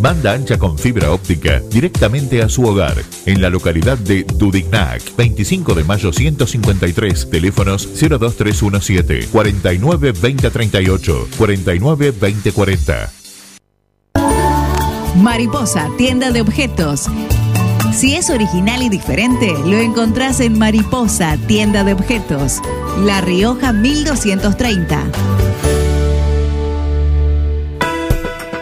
[0.00, 2.96] Banda ancha con fibra óptica directamente a su hogar
[3.26, 13.12] en la localidad de Dudignac, 25 de mayo 153, teléfonos 02317 49 2038 49 2040.
[15.16, 17.10] Mariposa, tienda de objetos.
[17.92, 22.60] Si es original y diferente, lo encontrás en Mariposa, tienda de objetos.
[23.00, 25.04] La Rioja 1230.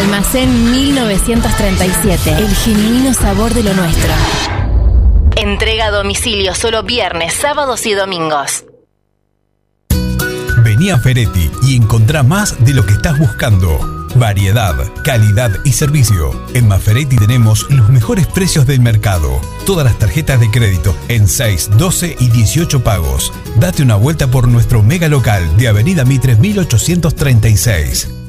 [0.00, 2.30] Almacén 1937.
[2.30, 4.10] El genuino sabor de lo nuestro.
[5.36, 8.64] Entrega a domicilio solo viernes, sábados y domingos.
[10.62, 13.78] Vení a Feretti y encontrá más de lo que estás buscando.
[14.16, 14.74] Variedad,
[15.04, 16.32] calidad y servicio.
[16.54, 19.40] En Maferetti tenemos los mejores precios del mercado.
[19.66, 23.32] Todas las tarjetas de crédito en 6, 12 y 18 pagos.
[23.56, 28.19] Date una vuelta por nuestro mega local de Avenida Mitre 1836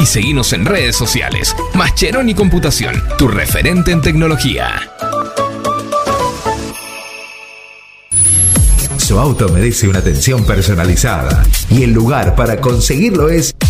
[0.00, 1.54] y seguinos en redes sociales.
[1.74, 4.90] Mascheroni Computación, tu referente en tecnología.
[8.96, 13.51] Su auto merece una atención personalizada y el lugar para conseguirlo es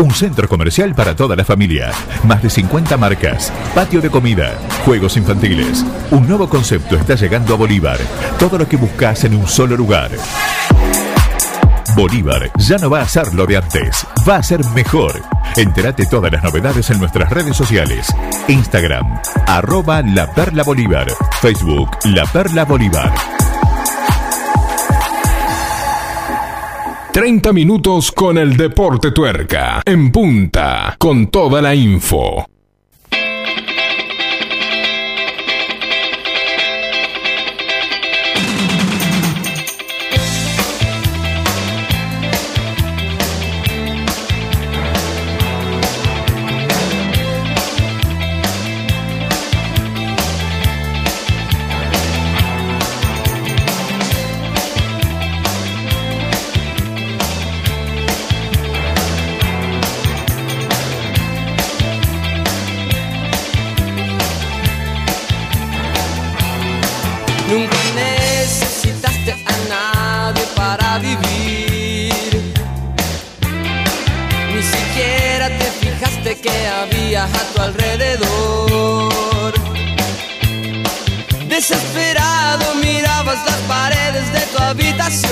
[0.00, 1.90] Un centro comercial para toda la familia.
[2.24, 3.52] Más de 50 marcas.
[3.74, 4.54] Patio de comida.
[4.86, 5.84] Juegos infantiles.
[6.10, 7.98] Un nuevo concepto está llegando a Bolívar.
[8.38, 10.10] Todo lo que buscas en un solo lugar.
[11.94, 15.20] Bolívar ya no va a ser lo de antes, va a ser mejor.
[15.56, 18.06] Entérate todas las novedades en nuestras redes sociales.
[18.48, 21.08] Instagram, arroba La Perla Bolívar.
[21.42, 23.12] Facebook, La Perla Bolívar.
[27.20, 29.82] 30 minutos con el Deporte Tuerca.
[29.84, 32.46] En punta, con toda la info.
[77.24, 79.52] A tu alrededor.
[81.48, 85.30] Desesperado mirabas las paredes de tu habitación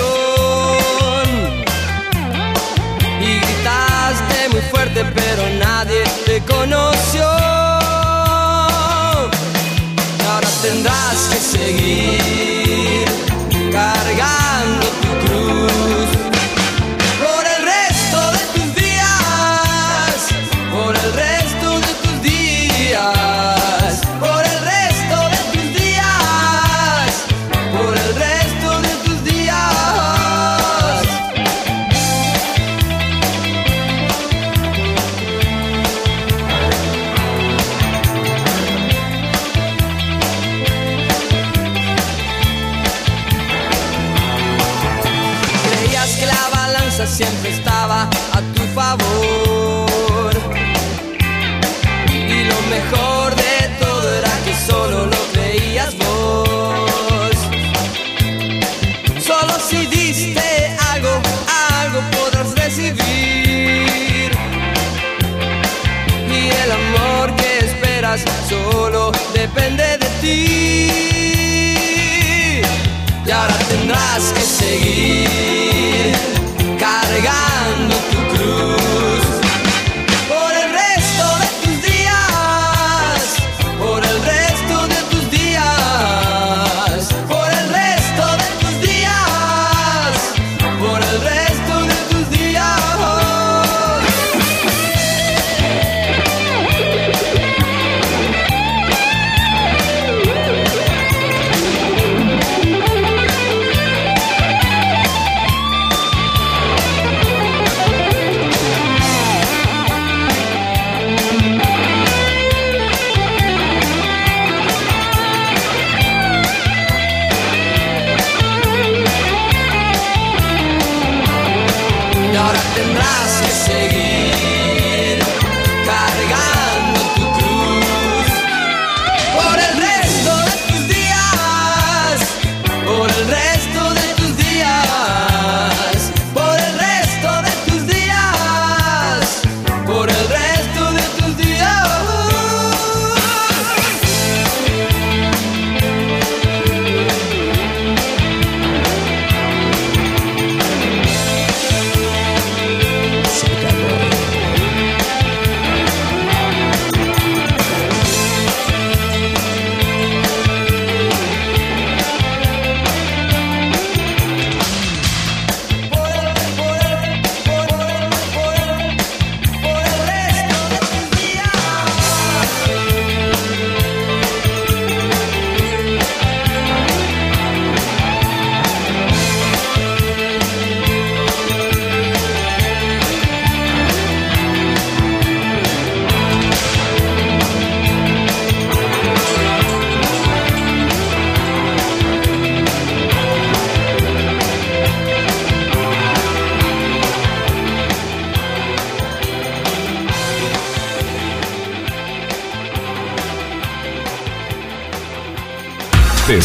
[3.22, 7.26] y gritaste muy fuerte, pero nadie te conoció.
[10.30, 13.07] Ahora tendrás que seguir
[13.72, 14.48] cargando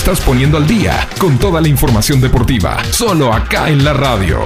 [0.03, 4.37] estás poniendo al día con toda la información deportiva, solo acá en la radio.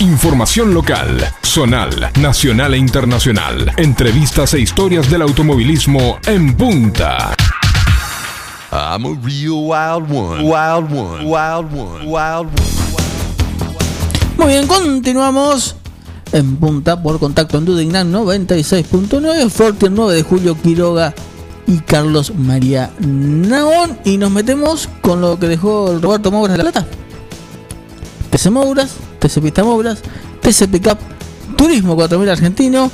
[0.00, 3.72] Información local, zonal, nacional e internacional.
[3.78, 7.34] Entrevistas e historias del automovilismo en punta.
[8.70, 10.42] I'm a real wild one.
[10.42, 11.24] Wild one.
[11.24, 12.04] Wild one.
[12.04, 13.06] Wild one.
[14.36, 15.76] Muy bien, continuamos
[16.32, 21.14] en punta por contacto en Dudignan 96.9, Forti el 9 de julio Quiroga
[21.66, 23.98] y Carlos María Naón.
[24.04, 26.86] Y nos metemos con lo que dejó el Roberto Mouras de la Plata.
[28.30, 30.00] TC Mouras, TC Pista Mouras,
[30.40, 30.98] TC Pickup,
[31.56, 32.90] Turismo 4000 Argentino,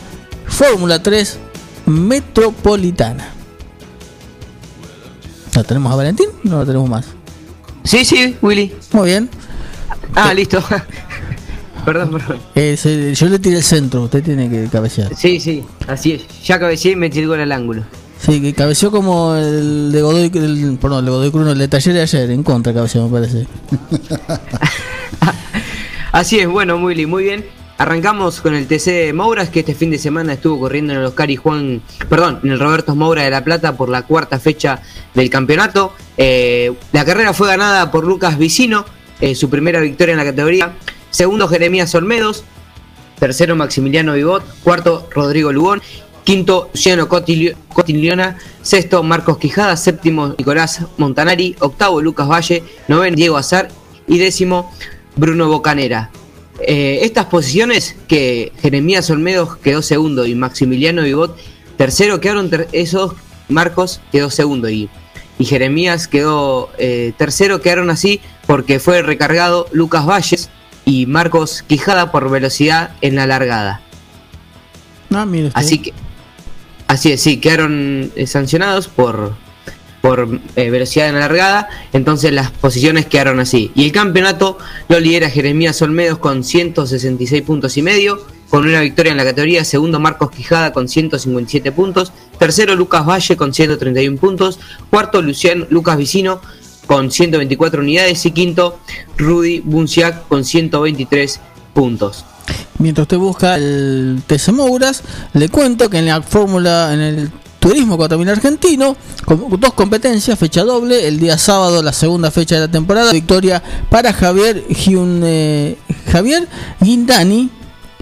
[0.47, 1.39] Fórmula 3,
[1.87, 3.29] Metropolitana.
[5.55, 6.29] ¿La tenemos a Valentín?
[6.45, 7.07] No la tenemos más.
[7.85, 8.73] Sí, sí, Willy.
[8.93, 9.29] Muy bien.
[10.15, 10.63] Ah, listo.
[11.85, 12.39] perdón, perdón.
[12.55, 15.15] Eh, yo le tiré el centro, usted tiene que cabecear.
[15.17, 16.23] Sí, sí, así es.
[16.45, 17.83] Ya cabeceé y me tiré con el ángulo.
[18.25, 21.67] Sí, que cabeció como el de Godoy, el, perdón, el de Godoy Cruz, el de
[21.67, 23.49] Taller de ayer, en contra cabeció, me parece.
[26.13, 27.45] Así es, bueno, Willy, muy bien.
[27.79, 31.07] Arrancamos con el TC de Mouras, que este fin de semana estuvo corriendo en el
[31.07, 34.81] Oscar y Juan, perdón, en el Roberto Moura de La Plata por la cuarta fecha
[35.15, 35.93] del campeonato.
[36.17, 38.85] Eh, la carrera fue ganada por Lucas Vicino,
[39.21, 40.75] eh, su primera victoria en la categoría.
[41.11, 42.45] Segundo, Jeremías Olmedos.
[43.19, 44.45] Tercero, Maximiliano Vigot.
[44.63, 45.83] Cuarto, Rodrigo Lugón.
[46.25, 53.37] Quinto Luciano Cotilio- Cotigliona, sexto Marcos Quijada, séptimo Nicolás Montanari, octavo Lucas Valle, noveno Diego
[53.37, 53.69] Azar
[54.07, 54.71] y décimo
[55.17, 56.11] Bruno Bocanera.
[56.61, 61.37] Eh, estas posiciones que Jeremías Olmedo quedó segundo y Maximiliano Vigot
[61.77, 63.15] tercero quedaron ter- esos
[63.49, 64.89] Marcos quedó segundo y,
[65.39, 70.51] y Jeremías quedó eh, tercero quedaron así porque fue recargado Lucas Valles
[70.85, 73.81] y Marcos Quijada por velocidad en la largada.
[75.13, 75.59] Ah, mire usted.
[75.61, 75.93] Así que
[76.93, 79.35] así es, sí, quedaron eh, sancionados por
[80.03, 83.71] por eh, velocidad en la largada, entonces las posiciones quedaron así.
[83.77, 88.21] Y el campeonato lo lidera Jeremías Olmedos con 166 puntos y medio,
[88.51, 93.37] con una victoria en la categoría, segundo Marcos Quijada con 157 puntos, tercero Lucas Valle
[93.37, 94.59] con 131 puntos,
[94.91, 96.41] cuarto Luciano Lucas Vicino
[96.87, 98.27] con 124 unidades.
[98.27, 98.81] Y quinto
[99.17, 101.41] Rudy Bunciac con 123
[101.75, 102.25] puntos.
[102.79, 105.03] Mientras usted busca el TC Mouras,
[105.35, 107.31] le cuento que en la fórmula, en el
[107.61, 112.63] turismo 4000 argentino, con dos competencias, fecha doble, el día sábado, la segunda fecha de
[112.63, 115.79] la temporada, victoria para Javier eh,
[116.11, 116.49] Javier
[116.81, 117.51] Guindani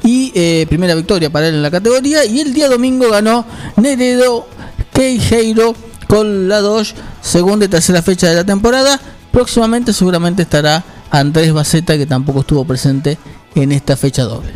[0.03, 3.45] y eh, primera victoria para él en la categoría, y el día domingo ganó
[3.77, 4.47] Neredo
[4.95, 5.75] Queijeiro
[6.09, 8.99] con la Dodge, segunda y tercera fecha de la temporada.
[9.31, 13.19] Próximamente seguramente estará Andrés Baceta, que tampoco estuvo presente
[13.55, 14.51] en esta fecha doble.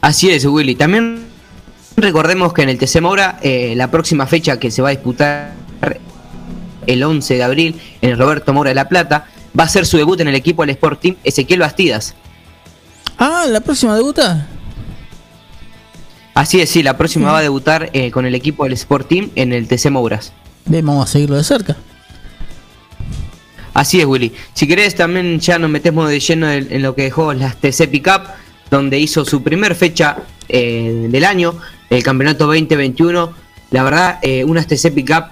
[0.00, 0.74] Así es, Willy.
[0.74, 1.26] También
[1.96, 5.52] recordemos que en el TC Mora, eh, la próxima fecha que se va a disputar
[6.86, 9.26] el 11 de abril en el Roberto Mora de La Plata,
[9.58, 12.14] va a ser su debut en el equipo del Sport Team Ezequiel Bastidas.
[13.18, 14.46] Ah, la próxima debuta.
[16.34, 19.30] Así es, sí, la próxima va a debutar eh, con el equipo del Sport Team
[19.36, 20.32] en el TC Mouras.
[20.66, 21.76] Bien, vamos a seguirlo de cerca.
[23.76, 24.32] Así es, Willy.
[24.54, 28.22] Si querés, también ya nos metemos de lleno en, lo que dejó las TC Pickup,
[28.70, 30.16] donde hizo su primer fecha
[30.48, 31.58] eh, del año,
[31.90, 33.34] el campeonato 2021.
[33.72, 35.26] La verdad, eh, unas TC Pickup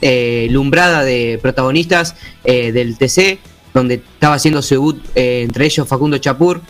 [0.00, 3.40] eh, lumbrada de protagonistas eh, del TC,
[3.74, 6.62] donde estaba haciendo su debut, entre ellos Facundo Chapur,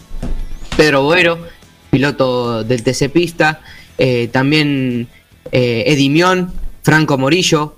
[0.74, 1.38] Pedro Boero,
[1.90, 3.60] piloto del TC Pista,
[4.32, 5.06] también
[5.52, 6.50] Eddie Mion,
[6.82, 7.77] Franco Morillo.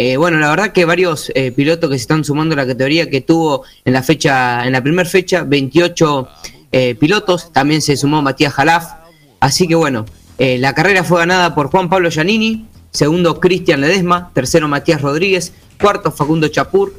[0.00, 3.10] Eh, bueno, la verdad que varios eh, pilotos que se están sumando a la categoría
[3.10, 6.28] que tuvo en la fecha, en la primera fecha, 28
[6.70, 8.92] eh, pilotos, también se sumó Matías Jalaf.
[9.40, 10.06] Así que bueno,
[10.38, 16.12] la carrera fue ganada por Juan Pablo Giannini, segundo Cristian Ledesma, tercero Matías Rodríguez, cuarto
[16.12, 16.94] Facundo Chapur,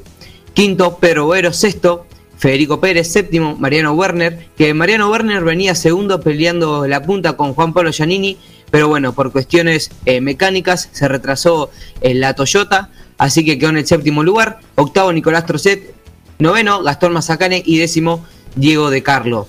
[0.53, 2.05] quinto Pedro Boero, sexto
[2.37, 7.71] Federico Pérez, séptimo Mariano Werner, que Mariano Werner venía segundo peleando la punta con Juan
[7.71, 8.37] Pablo Giannini,
[8.71, 13.77] pero bueno, por cuestiones eh, mecánicas se retrasó en la Toyota, así que quedó en
[13.77, 15.93] el séptimo lugar, octavo Nicolás Trocet,
[16.39, 19.47] noveno Gastón Mazacane y décimo Diego de Carlo.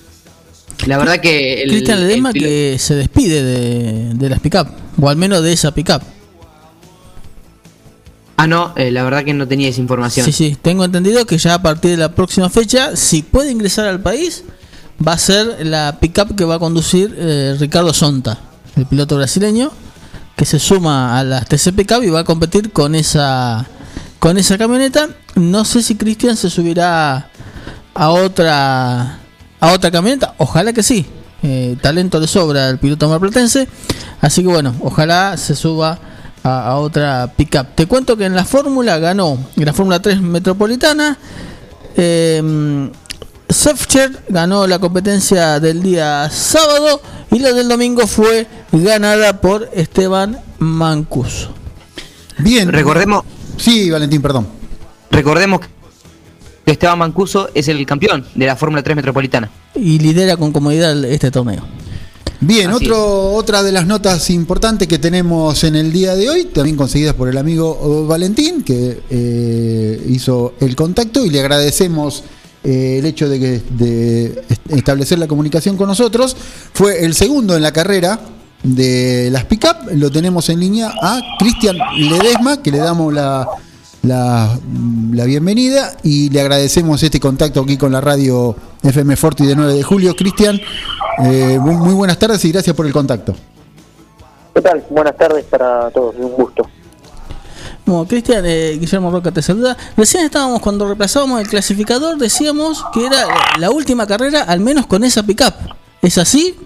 [0.86, 4.68] La verdad que el, Cristian el Ledesma pilo- que se despide de, de las pick-up,
[5.00, 6.02] o al menos de esa pick-up.
[8.38, 10.24] Ah, no, eh, la verdad que no tenía esa información.
[10.24, 13.86] Sí, sí, tengo entendido que ya a partir de la próxima fecha, si puede ingresar
[13.86, 14.44] al país,
[15.06, 18.40] va a ser la pick-up que va a conducir eh, Ricardo Sonta,
[18.76, 19.70] el piloto brasileño,
[20.36, 23.66] que se suma a las TC Pickup y va a competir con esa
[24.18, 25.08] con esa camioneta.
[25.34, 27.28] No sé si Cristian se subirá
[27.94, 29.18] a otra
[29.60, 31.06] a otra camioneta, ojalá que sí.
[31.42, 33.66] Eh, talento de sobra el piloto marplatense,
[34.20, 35.98] así que bueno, ojalá se suba
[36.42, 37.74] a, a otra pickup.
[37.74, 41.16] Te cuento que en la fórmula ganó, en la Fórmula 3 Metropolitana,
[41.96, 42.90] eh,
[43.50, 50.40] Sefcher ganó la competencia del día sábado y la del domingo fue ganada por Esteban
[50.60, 51.52] Mancuso.
[52.38, 52.70] Bien.
[52.70, 53.24] Recordemos.
[53.56, 54.46] Sí, Valentín, perdón.
[55.10, 55.68] Recordemos que
[56.64, 59.50] Esteban Mancuso es el campeón de la Fórmula 3 Metropolitana.
[59.74, 61.66] Y lidera con comodidad este torneo.
[62.42, 66.44] Bien, Así otro, otra de las notas importantes que tenemos en el día de hoy,
[66.46, 72.24] también conseguidas por el amigo Valentín, que eh, hizo el contacto y le agradecemos
[72.64, 76.36] eh, el hecho de, que, de est- establecer la comunicación con nosotros.
[76.72, 78.20] Fue el segundo en la carrera
[78.62, 79.90] de las pick-up.
[79.94, 83.46] Lo tenemos en línea a Cristian Ledesma, que le damos la,
[84.02, 84.58] la,
[85.24, 89.82] bienvenida y le agradecemos este contacto aquí con la radio FM Forti de 9 de
[89.82, 90.14] julio.
[90.16, 90.60] Cristian,
[91.24, 93.34] eh, muy buenas tardes y gracias por el contacto.
[94.54, 94.84] ¿Qué tal?
[94.90, 96.66] Buenas tardes para todos, un gusto.
[97.86, 99.76] Bueno, Cristian, eh, Guillermo Roca te saluda.
[99.96, 103.26] Recién estábamos, cuando reemplazábamos el clasificador, decíamos que era
[103.58, 105.54] la última carrera, al menos con esa pickup.
[106.02, 106.56] ¿Es así?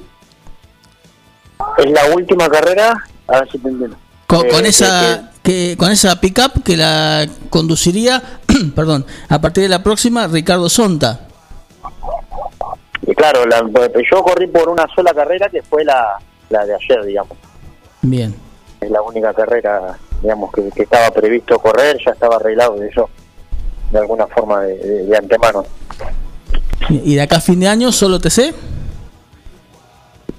[1.78, 2.94] Es la última carrera,
[3.28, 3.96] a ver si te entiendo.
[4.26, 8.22] Con, Eh, con que- esa que, con esa pickup que la conduciría,
[8.74, 11.20] perdón, a partir de la próxima Ricardo Sonta.
[13.06, 13.62] y claro, la-
[14.10, 16.16] yo corrí por una sola carrera que fue la,
[16.50, 17.36] la de ayer, digamos.
[18.02, 18.34] Bien.
[18.80, 23.08] Es la única carrera, digamos, que, que estaba previsto correr, ya estaba arreglado de eso,
[23.92, 25.64] de alguna forma de, de- de antemano.
[26.88, 28.54] ¿Y de acá a fin de año solo TC?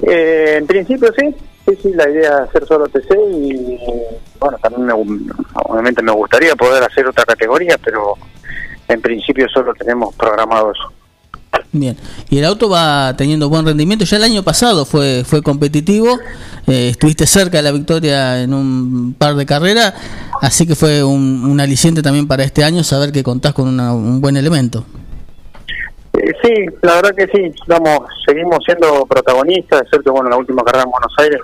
[0.02, 1.36] Eh, en principio sí,
[1.68, 3.80] sí, sí, la idea es hacer solo TC y
[4.40, 4.94] bueno, también me,
[5.64, 8.14] obviamente me gustaría poder hacer otra categoría, pero
[8.88, 10.92] en principio solo tenemos programado eso.
[11.72, 11.98] Bien.
[12.30, 14.06] Y el auto va teniendo buen rendimiento.
[14.06, 16.18] Ya el año pasado fue fue competitivo.
[16.68, 19.94] eh, estuviste cerca de la victoria en un par de carreras.
[20.42, 24.20] Así que fue un, aliciente también para este año saber que contás con una- un
[24.22, 24.84] buen elemento.
[26.14, 30.86] Eh, sí, la verdad que sí, vamos, seguimos siendo protagonistas, excepto bueno la última carrera
[30.86, 31.40] en Buenos Aires,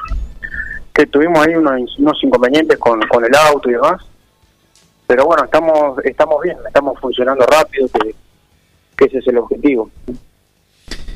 [0.93, 4.01] que tuvimos ahí unos, unos inconvenientes con, con el auto y demás.
[5.07, 8.15] Pero bueno, estamos estamos bien, estamos funcionando rápido, que,
[9.01, 9.89] que ese es el objetivo.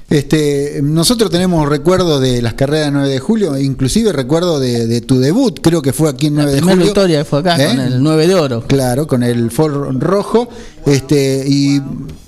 [0.07, 5.01] Este, nosotros tenemos recuerdo de las carreras del 9 de julio, inclusive recuerdo de, de
[5.01, 6.86] tu debut, creo que fue aquí en 9 de Primera julio.
[6.86, 7.67] victoria fue acá ¿Eh?
[7.69, 8.63] con el 9 de oro.
[8.67, 10.47] Claro, con el Ford rojo,
[10.86, 11.81] este y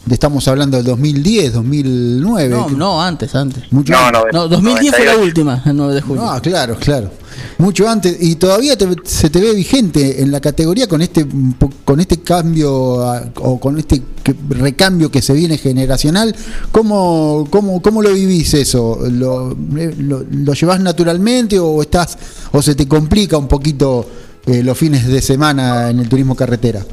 [0.09, 2.49] estamos hablando del 2010, 2009.
[2.49, 3.71] No, no, antes, antes.
[3.71, 5.23] Mucho No, no, No, 2010 fue la 98.
[5.23, 6.23] última, el 9 de julio.
[6.25, 7.11] Ah, claro, claro.
[7.57, 11.25] Mucho antes y todavía te- se te ve vigente en la categoría con este
[11.83, 16.35] con este cambio o con este que- recambio que se viene generacional.
[16.71, 18.99] ¿Cómo, cómo, cómo lo vivís eso?
[19.11, 19.55] ¿Lo,
[19.99, 22.17] lo, lo llevas naturalmente o estás
[22.51, 24.07] o se te complica un poquito
[24.45, 26.83] eh, los fines de semana en el turismo carretera?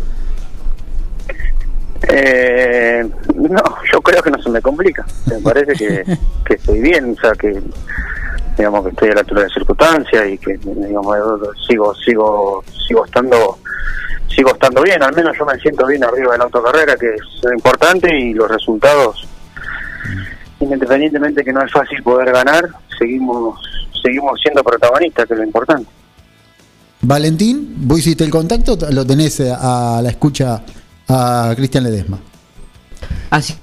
[2.09, 3.03] Eh,
[3.35, 5.07] no, yo creo que no se me complica.
[5.27, 6.05] Me parece que,
[6.47, 7.61] que estoy bien, o sea que
[8.57, 11.17] digamos que estoy a la altura de circunstancias y que digamos
[11.67, 13.59] sigo sigo sigo estando
[14.35, 17.53] sigo estando bien, al menos yo me siento bien arriba de la autocarrera que es
[17.53, 19.29] importante y los resultados
[20.61, 22.65] independientemente que no es fácil poder ganar,
[22.99, 23.61] seguimos
[24.03, 25.89] seguimos siendo protagonistas, que es lo importante.
[27.01, 30.63] Valentín, vos hiciste el contacto, lo tenés a la escucha
[31.09, 32.19] a Cristian Ledesma.
[33.31, 33.55] Así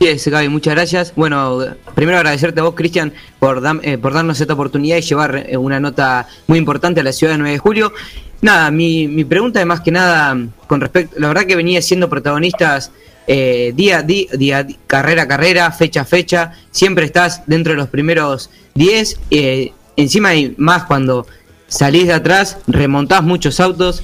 [0.00, 1.12] es, Gaby, muchas gracias.
[1.14, 1.60] Bueno,
[1.94, 5.80] primero agradecerte a vos, Cristian, por, eh, por darnos esta oportunidad y llevar eh, una
[5.80, 7.92] nota muy importante a la ciudad de 9 de julio.
[8.42, 11.80] Nada, mi, mi pregunta es más que nada mm, con respecto, la verdad que venía
[11.80, 12.90] siendo protagonistas
[13.26, 17.88] eh, día, día, día, carrera a carrera, fecha a fecha, siempre estás dentro de los
[17.88, 21.26] primeros 10, eh, encima y más cuando
[21.66, 24.02] salís de atrás, remontás muchos autos,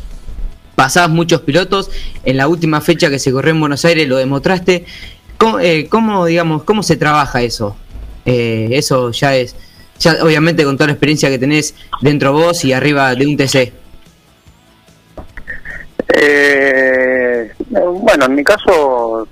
[0.74, 1.90] pasás muchos pilotos.
[2.24, 4.86] En la última fecha que se corrió en Buenos Aires lo demostraste.
[5.40, 7.74] ¿Cómo, eh, cómo, digamos, cómo se trabaja eso?
[8.26, 9.56] Eh, eso ya es,
[9.98, 13.72] ya obviamente con toda la experiencia que tenés dentro vos y arriba de un TC.
[16.12, 19.26] Eh, bueno, en mi caso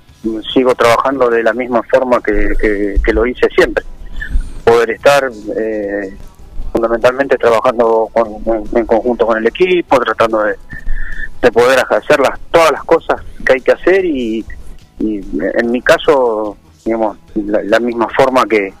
[0.51, 2.53] sigo trabajando de la misma forma que,
[3.05, 3.83] que- lo hice siempre.
[4.63, 5.29] Poder estar
[5.59, 6.15] eh,
[6.73, 8.09] fundamentalmente trabajando
[8.75, 10.55] en conjunto con el equipo, tratando de,
[11.41, 14.43] de poder hacer las, todas las cosas que hay que hacer y,
[14.99, 18.73] y en mi caso, digamos, la, la misma forma que,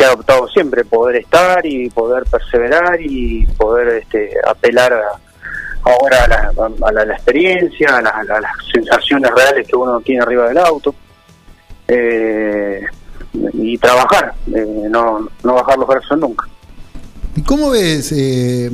[0.00, 5.20] he adoptado siempre, poder estar y poder perseverar y poder este, apelar a,
[5.90, 6.36] ahora a la,
[6.84, 10.48] a la- a la experiencia, a, la- a las sensaciones reales que uno tiene arriba
[10.48, 10.94] del auto
[11.88, 12.84] eh,
[13.52, 16.46] y trabajar, eh, no, no bajar los brazos nunca.
[17.36, 18.70] ¿Y cómo ves, eh,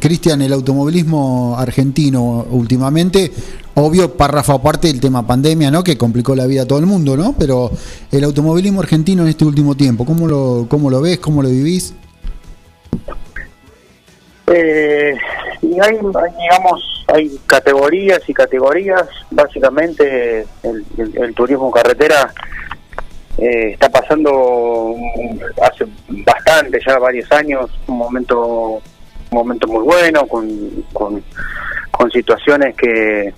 [0.00, 3.30] Cristian, el automovilismo argentino últimamente?
[3.74, 5.84] Obvio, párrafo aparte el tema pandemia, ¿no?
[5.84, 7.34] Que complicó la vida a todo el mundo, ¿no?
[7.38, 7.70] Pero
[8.10, 11.18] el automovilismo argentino en este último tiempo, ¿cómo lo, cómo lo ves?
[11.18, 11.92] ¿Cómo lo vivís?
[14.46, 15.14] Eh,
[15.60, 19.08] y hay, digamos, hay categorías y categorías.
[19.30, 22.32] Básicamente, el turismo carretera
[23.40, 24.94] eh, está pasando
[25.62, 28.82] hace bastante, ya varios años, un momento, un
[29.30, 31.22] momento muy bueno, con, con,
[32.12, 33.32] situaciones que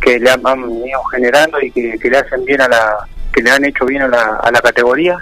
[0.00, 0.64] que le han, han
[1.12, 4.08] generando y que, que le hacen bien a la que le han hecho bien a
[4.08, 5.16] la, a la categoría.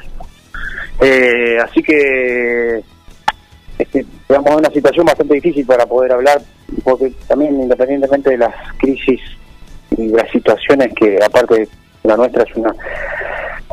[1.01, 2.83] Eh, así que
[3.79, 6.41] este, digamos, una situación bastante difícil para poder hablar,
[6.85, 9.21] porque también independientemente de las crisis
[9.97, 11.67] y las situaciones que aparte
[12.05, 12.75] la nuestra es una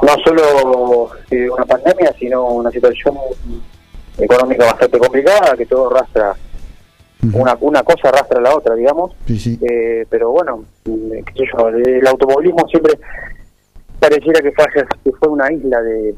[0.02, 3.16] no solo eh, una pandemia, sino una situación
[4.18, 6.36] económica bastante complicada, que todo arrastra,
[7.34, 9.14] una, una cosa arrastra a la otra, digamos.
[9.62, 13.00] Eh, pero bueno, mm, qué sé yo, el automovilismo siempre
[14.00, 14.66] pareciera que fue,
[15.04, 16.16] que fue una isla de,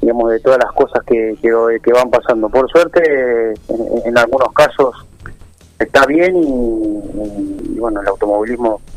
[0.00, 2.48] digamos, de todas las cosas que, que, que van pasando.
[2.48, 4.94] Por suerte, en, en algunos casos
[5.78, 8.95] está bien y, y, bueno, el automovilismo, eh,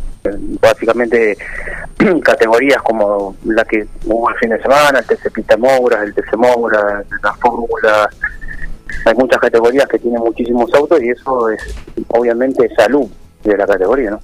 [0.61, 1.37] básicamente
[2.23, 6.35] categorías como la que hubo el fin de semana, el TC Pista Moura, el TC
[6.35, 8.09] Moura, la Fórmula,
[9.05, 11.75] hay muchas categorías que tienen muchísimos autos y eso es
[12.09, 13.07] obviamente salud
[13.43, 14.21] de la categoría, ¿no?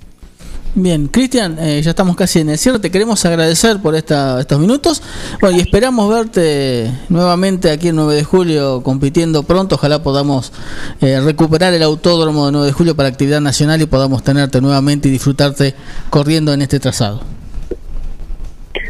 [0.77, 2.79] Bien, Cristian, eh, ya estamos casi en el cierre.
[2.79, 5.01] Te queremos agradecer por esta, estos minutos.
[5.39, 9.75] Bueno, y esperamos verte nuevamente aquí el 9 de julio compitiendo pronto.
[9.75, 10.51] Ojalá podamos
[10.99, 15.07] eh, recuperar el autódromo de 9 de julio para actividad nacional y podamos tenerte nuevamente
[15.07, 15.75] y disfrutarte
[16.09, 17.21] corriendo en este trazado.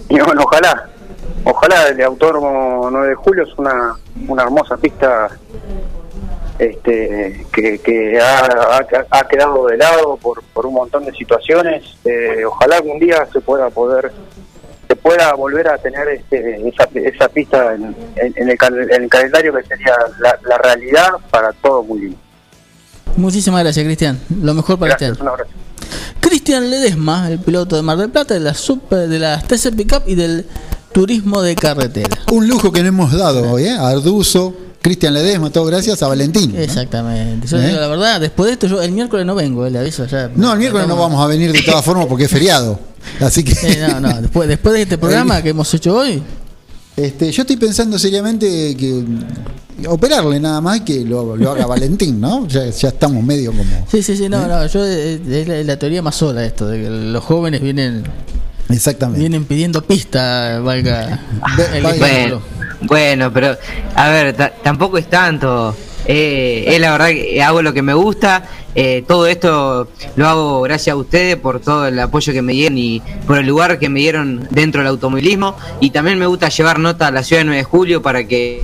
[0.10, 0.90] Y bueno, ojalá,
[1.44, 3.96] ojalá el Autódromo 9 de Julio es una,
[4.28, 5.30] una hermosa pista
[6.60, 8.86] este, que, que ha, ha-
[9.20, 11.84] ha quedado de lado por, por un montón de situaciones.
[12.06, 14.12] Eh, ojalá algún día se pueda poder
[14.88, 19.04] se pueda volver a tener este, esa, esa pista en, en- en el, cal- en
[19.04, 22.18] el calendario que sería la, la realidad para todo muy lindo.
[23.18, 24.20] Muchísimas gracias, Cristian.
[24.42, 25.34] Lo mejor para Gracias, este un año.
[25.36, 25.52] abrazo.
[26.20, 30.04] Cristian Ledesma, el piloto de Mar del Plata, de la super, de las TC Pickup
[30.08, 30.46] y del
[30.92, 32.18] turismo de carretera.
[32.32, 33.72] Un lujo que no hemos dado hoy, ¿eh?
[33.78, 34.54] A Arduzo,
[34.86, 36.54] Cristian Ledesma, todo gracias a Valentín.
[36.54, 36.60] ¿no?
[36.60, 37.48] Exactamente.
[37.48, 37.70] Yo ¿Eh?
[37.70, 40.30] digo la verdad, después de esto, yo el miércoles no vengo, eh, le aviso ya.
[40.36, 42.80] No, el miércoles no vamos a venir de todas formas porque es feriado.
[43.20, 43.56] Así que.
[43.56, 46.22] Sí, no, no, después, después de este programa que hemos hecho hoy,
[46.96, 49.04] Este, yo estoy pensando seriamente que
[49.88, 52.48] operarle nada más que lo, lo haga Valentín, ¿no?
[52.48, 53.88] Ya, ya estamos medio como.
[53.90, 56.84] Sí, sí, sí, no, no, yo eh, es la, la teoría más sola esto, de
[56.84, 58.04] que los jóvenes vienen
[58.70, 59.20] Exactamente.
[59.20, 61.22] vienen pidiendo pista, valga
[61.74, 62.42] el ejemplo.
[62.82, 63.56] Bueno, pero
[63.96, 65.76] a ver, ta- tampoco es tanto.
[66.08, 68.44] Eh, es la verdad que hago lo que me gusta.
[68.76, 72.78] eh, todo esto lo hago gracias a ustedes por todo el apoyo que me dieron
[72.78, 75.56] y por el lugar que me dieron dentro del automovilismo.
[75.80, 78.62] Y también me gusta llevar nota a la ciudad de 9 de julio para que,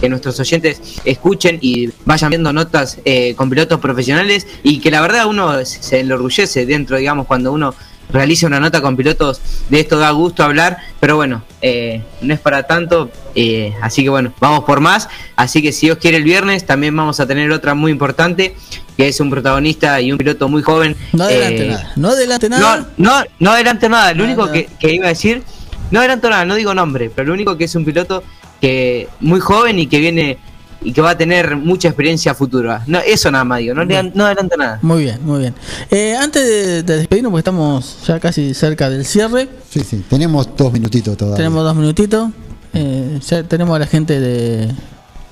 [0.00, 5.00] que nuestros oyentes escuchen y vayan viendo notas eh, con pilotos profesionales y que la
[5.02, 7.72] verdad uno se enorgullece dentro, digamos, cuando uno
[8.10, 12.40] realiza una nota con pilotos, de esto da gusto hablar, pero bueno, eh, no es
[12.40, 16.24] para tanto, eh, así que bueno, vamos por más, así que si Dios quiere el
[16.24, 18.56] viernes también vamos a tener otra muy importante,
[18.96, 20.96] que es un protagonista y un piloto muy joven.
[21.12, 22.76] No adelante eh, nada, no adelante nada.
[22.96, 24.14] no, no, no adelanto nada.
[24.14, 25.42] Lo único que, que iba a decir,
[25.90, 28.22] no adelanto nada, no digo nombre, pero lo único que es un piloto
[28.60, 30.38] que muy joven y que viene
[30.84, 32.82] y que va a tener mucha experiencia futura.
[32.86, 34.78] No, eso nada más digo, no, le- no adelanto nada.
[34.82, 35.54] Muy bien, muy bien.
[35.90, 40.48] Eh, antes de, de despedirnos, porque estamos ya casi cerca del cierre, Sí, sí, tenemos
[40.56, 41.36] dos minutitos todavía.
[41.38, 42.30] tenemos dos minutitos.
[42.74, 44.68] Eh, ya tenemos a la gente de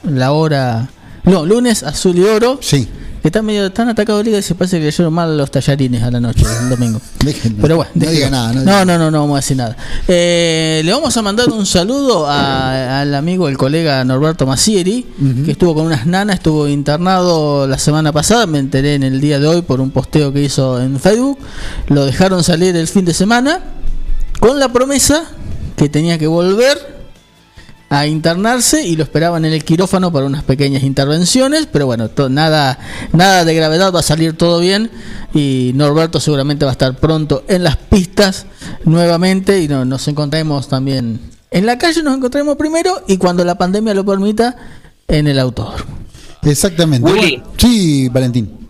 [0.05, 0.88] la hora.
[1.24, 2.59] No, lunes azul y oro.
[2.61, 2.88] Sí.
[3.23, 6.11] Que están medio tan atacados liga y se parece que leyeron mal los tallarines a
[6.11, 7.01] la noche, el domingo.
[7.61, 8.53] Pero bueno, no diga nada.
[8.53, 9.77] No, No, no, no, no vamos a decir nada.
[10.09, 15.07] Eh, le vamos a mandar un saludo a- al amigo, el colega Norberto Massieri,
[15.45, 19.39] que estuvo con unas nanas, estuvo internado la semana pasada, me enteré en el día
[19.39, 21.39] de hoy por un posteo que hizo en Facebook.
[21.89, 23.61] Lo dejaron salir el fin de semana
[24.41, 25.23] con la promesa
[25.77, 26.91] que tenía que volver
[27.95, 32.30] a internarse y lo esperaban en el quirófano para unas pequeñas intervenciones, pero bueno, to-
[32.30, 32.78] nada,
[33.12, 34.90] nada de gravedad, va a salir todo bien
[35.34, 38.47] y Norberto seguramente va a estar pronto en las pistas
[38.84, 41.20] nuevamente y no- nos encontraremos también
[41.51, 44.57] en la calle, nos encontraremos primero y cuando la pandemia lo permita,
[45.09, 45.99] en el autódromo.
[46.45, 47.11] Exactamente.
[47.12, 47.43] Willy.
[47.59, 48.61] Sí, Valentín.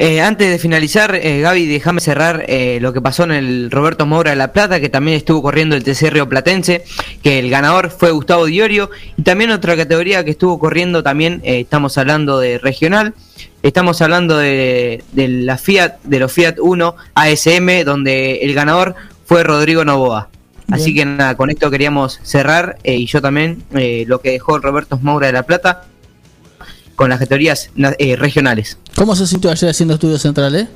[0.00, 4.06] Eh, antes de finalizar, eh, Gaby, déjame cerrar eh, lo que pasó en el Roberto
[4.06, 6.84] Moura de La Plata, que también estuvo corriendo el TC Río Platense,
[7.20, 11.60] que el ganador fue Gustavo Diorio, y también otra categoría que estuvo corriendo también, eh,
[11.60, 13.12] estamos hablando de regional,
[13.64, 18.94] estamos hablando de, de la Fiat, de los Fiat 1 ASM, donde el ganador
[19.26, 20.28] fue Rodrigo Novoa.
[20.70, 24.56] Así que nada, con esto queríamos cerrar, eh, y yo también, eh, lo que dejó
[24.56, 25.84] el Roberto Moura de La Plata,
[26.98, 28.76] con las categorías eh, regionales.
[28.96, 30.66] ¿Cómo se sintió ayer haciendo estudios centrales?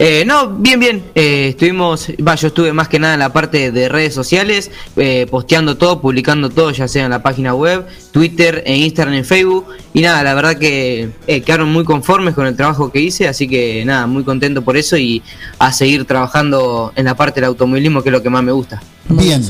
[0.00, 1.04] Eh, no, bien, bien.
[1.14, 5.28] Eh, estuvimos, va, yo estuve más que nada en la parte de redes sociales, eh,
[5.30, 9.66] posteando todo, publicando todo, ya sea en la página web, Twitter, en Instagram, en Facebook.
[9.92, 13.46] Y nada, la verdad que eh, quedaron muy conformes con el trabajo que hice, así
[13.46, 15.22] que nada, muy contento por eso y
[15.60, 18.82] a seguir trabajando en la parte del automovilismo, que es lo que más me gusta.
[19.08, 19.42] Bien,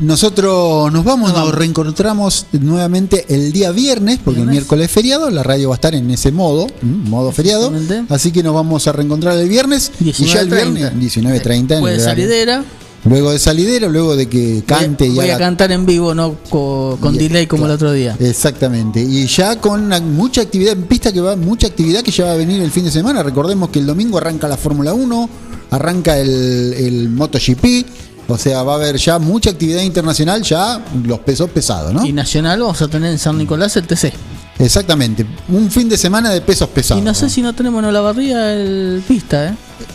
[0.00, 5.42] nosotros nos vamos, nos reencontramos nuevamente el día viernes, porque el miércoles es feriado, la
[5.42, 7.70] radio va a estar en ese modo, modo feriado,
[8.10, 10.74] así que nos vamos a reencontrar el viernes y ya el 19:30.
[10.74, 12.64] viernes 19.30 en el salidera,
[13.04, 16.98] Luego de salidera, luego de que cante y voy a cantar en vivo, no co-
[17.00, 18.16] con, delay como el otro día.
[18.18, 19.00] Exactamente.
[19.00, 22.32] Y ya con una- mucha actividad en pista que va, mucha actividad que ya va
[22.32, 23.22] a venir el fin de semana.
[23.22, 25.30] Recordemos que el domingo arranca la Fórmula 1,
[25.70, 27.86] arranca el, el MotoGP.
[28.30, 32.04] O sea, va a haber ya mucha actividad internacional, ya los pesos pesados, ¿no?
[32.04, 34.12] Y nacional vamos a tener en San Nicolás el TC.
[34.58, 35.24] Exactamente.
[35.48, 37.00] Un fin de semana de pesos pesados.
[37.00, 39.54] Y no sé si no tenemos en la barría el pista, ¿eh?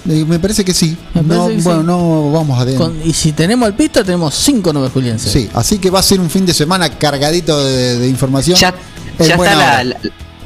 [0.09, 0.97] Eh, Me parece que sí.
[1.13, 1.85] Me No, parece que bueno, sí.
[1.87, 2.65] no vamos a...
[2.75, 5.31] Con- y si tenemos el pista, tenemos cinco nueve julienses.
[5.31, 8.57] Sí, así que va a ser un fin de semana cargadito de, de información.
[8.57, 8.73] Ya,
[9.19, 9.97] ya está la, la-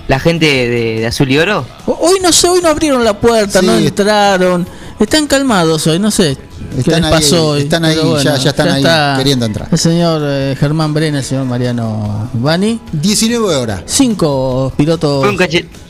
[0.08, 1.66] la gente de, de Azul y Oro.
[1.86, 3.66] Hoy no sé, hoy no abrieron la puerta, Sí.
[3.66, 4.68] no entraron.
[5.00, 6.38] Están calmados hoy, no sé.
[6.74, 7.62] ¿Qué Están les ahí, hoy?
[7.62, 8.84] están ahí, ya- ya están ahí
[9.18, 9.68] queriendo entrar.
[9.72, 12.80] El señor eh, Germán Brena, el señor Mariano Bani.
[12.94, 13.82] 19 horas.
[13.86, 15.26] Cinco pilotos.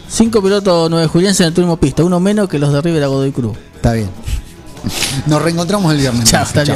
[0.09, 3.07] Cinco pilotos nueve julienses en el turismo pista, uno menos que los de River a
[3.07, 3.57] Godoy Cruz.
[3.75, 4.09] Está bien.
[5.25, 6.29] Nos reencontramos el viernes.
[6.29, 6.75] Chao, hasta Chao.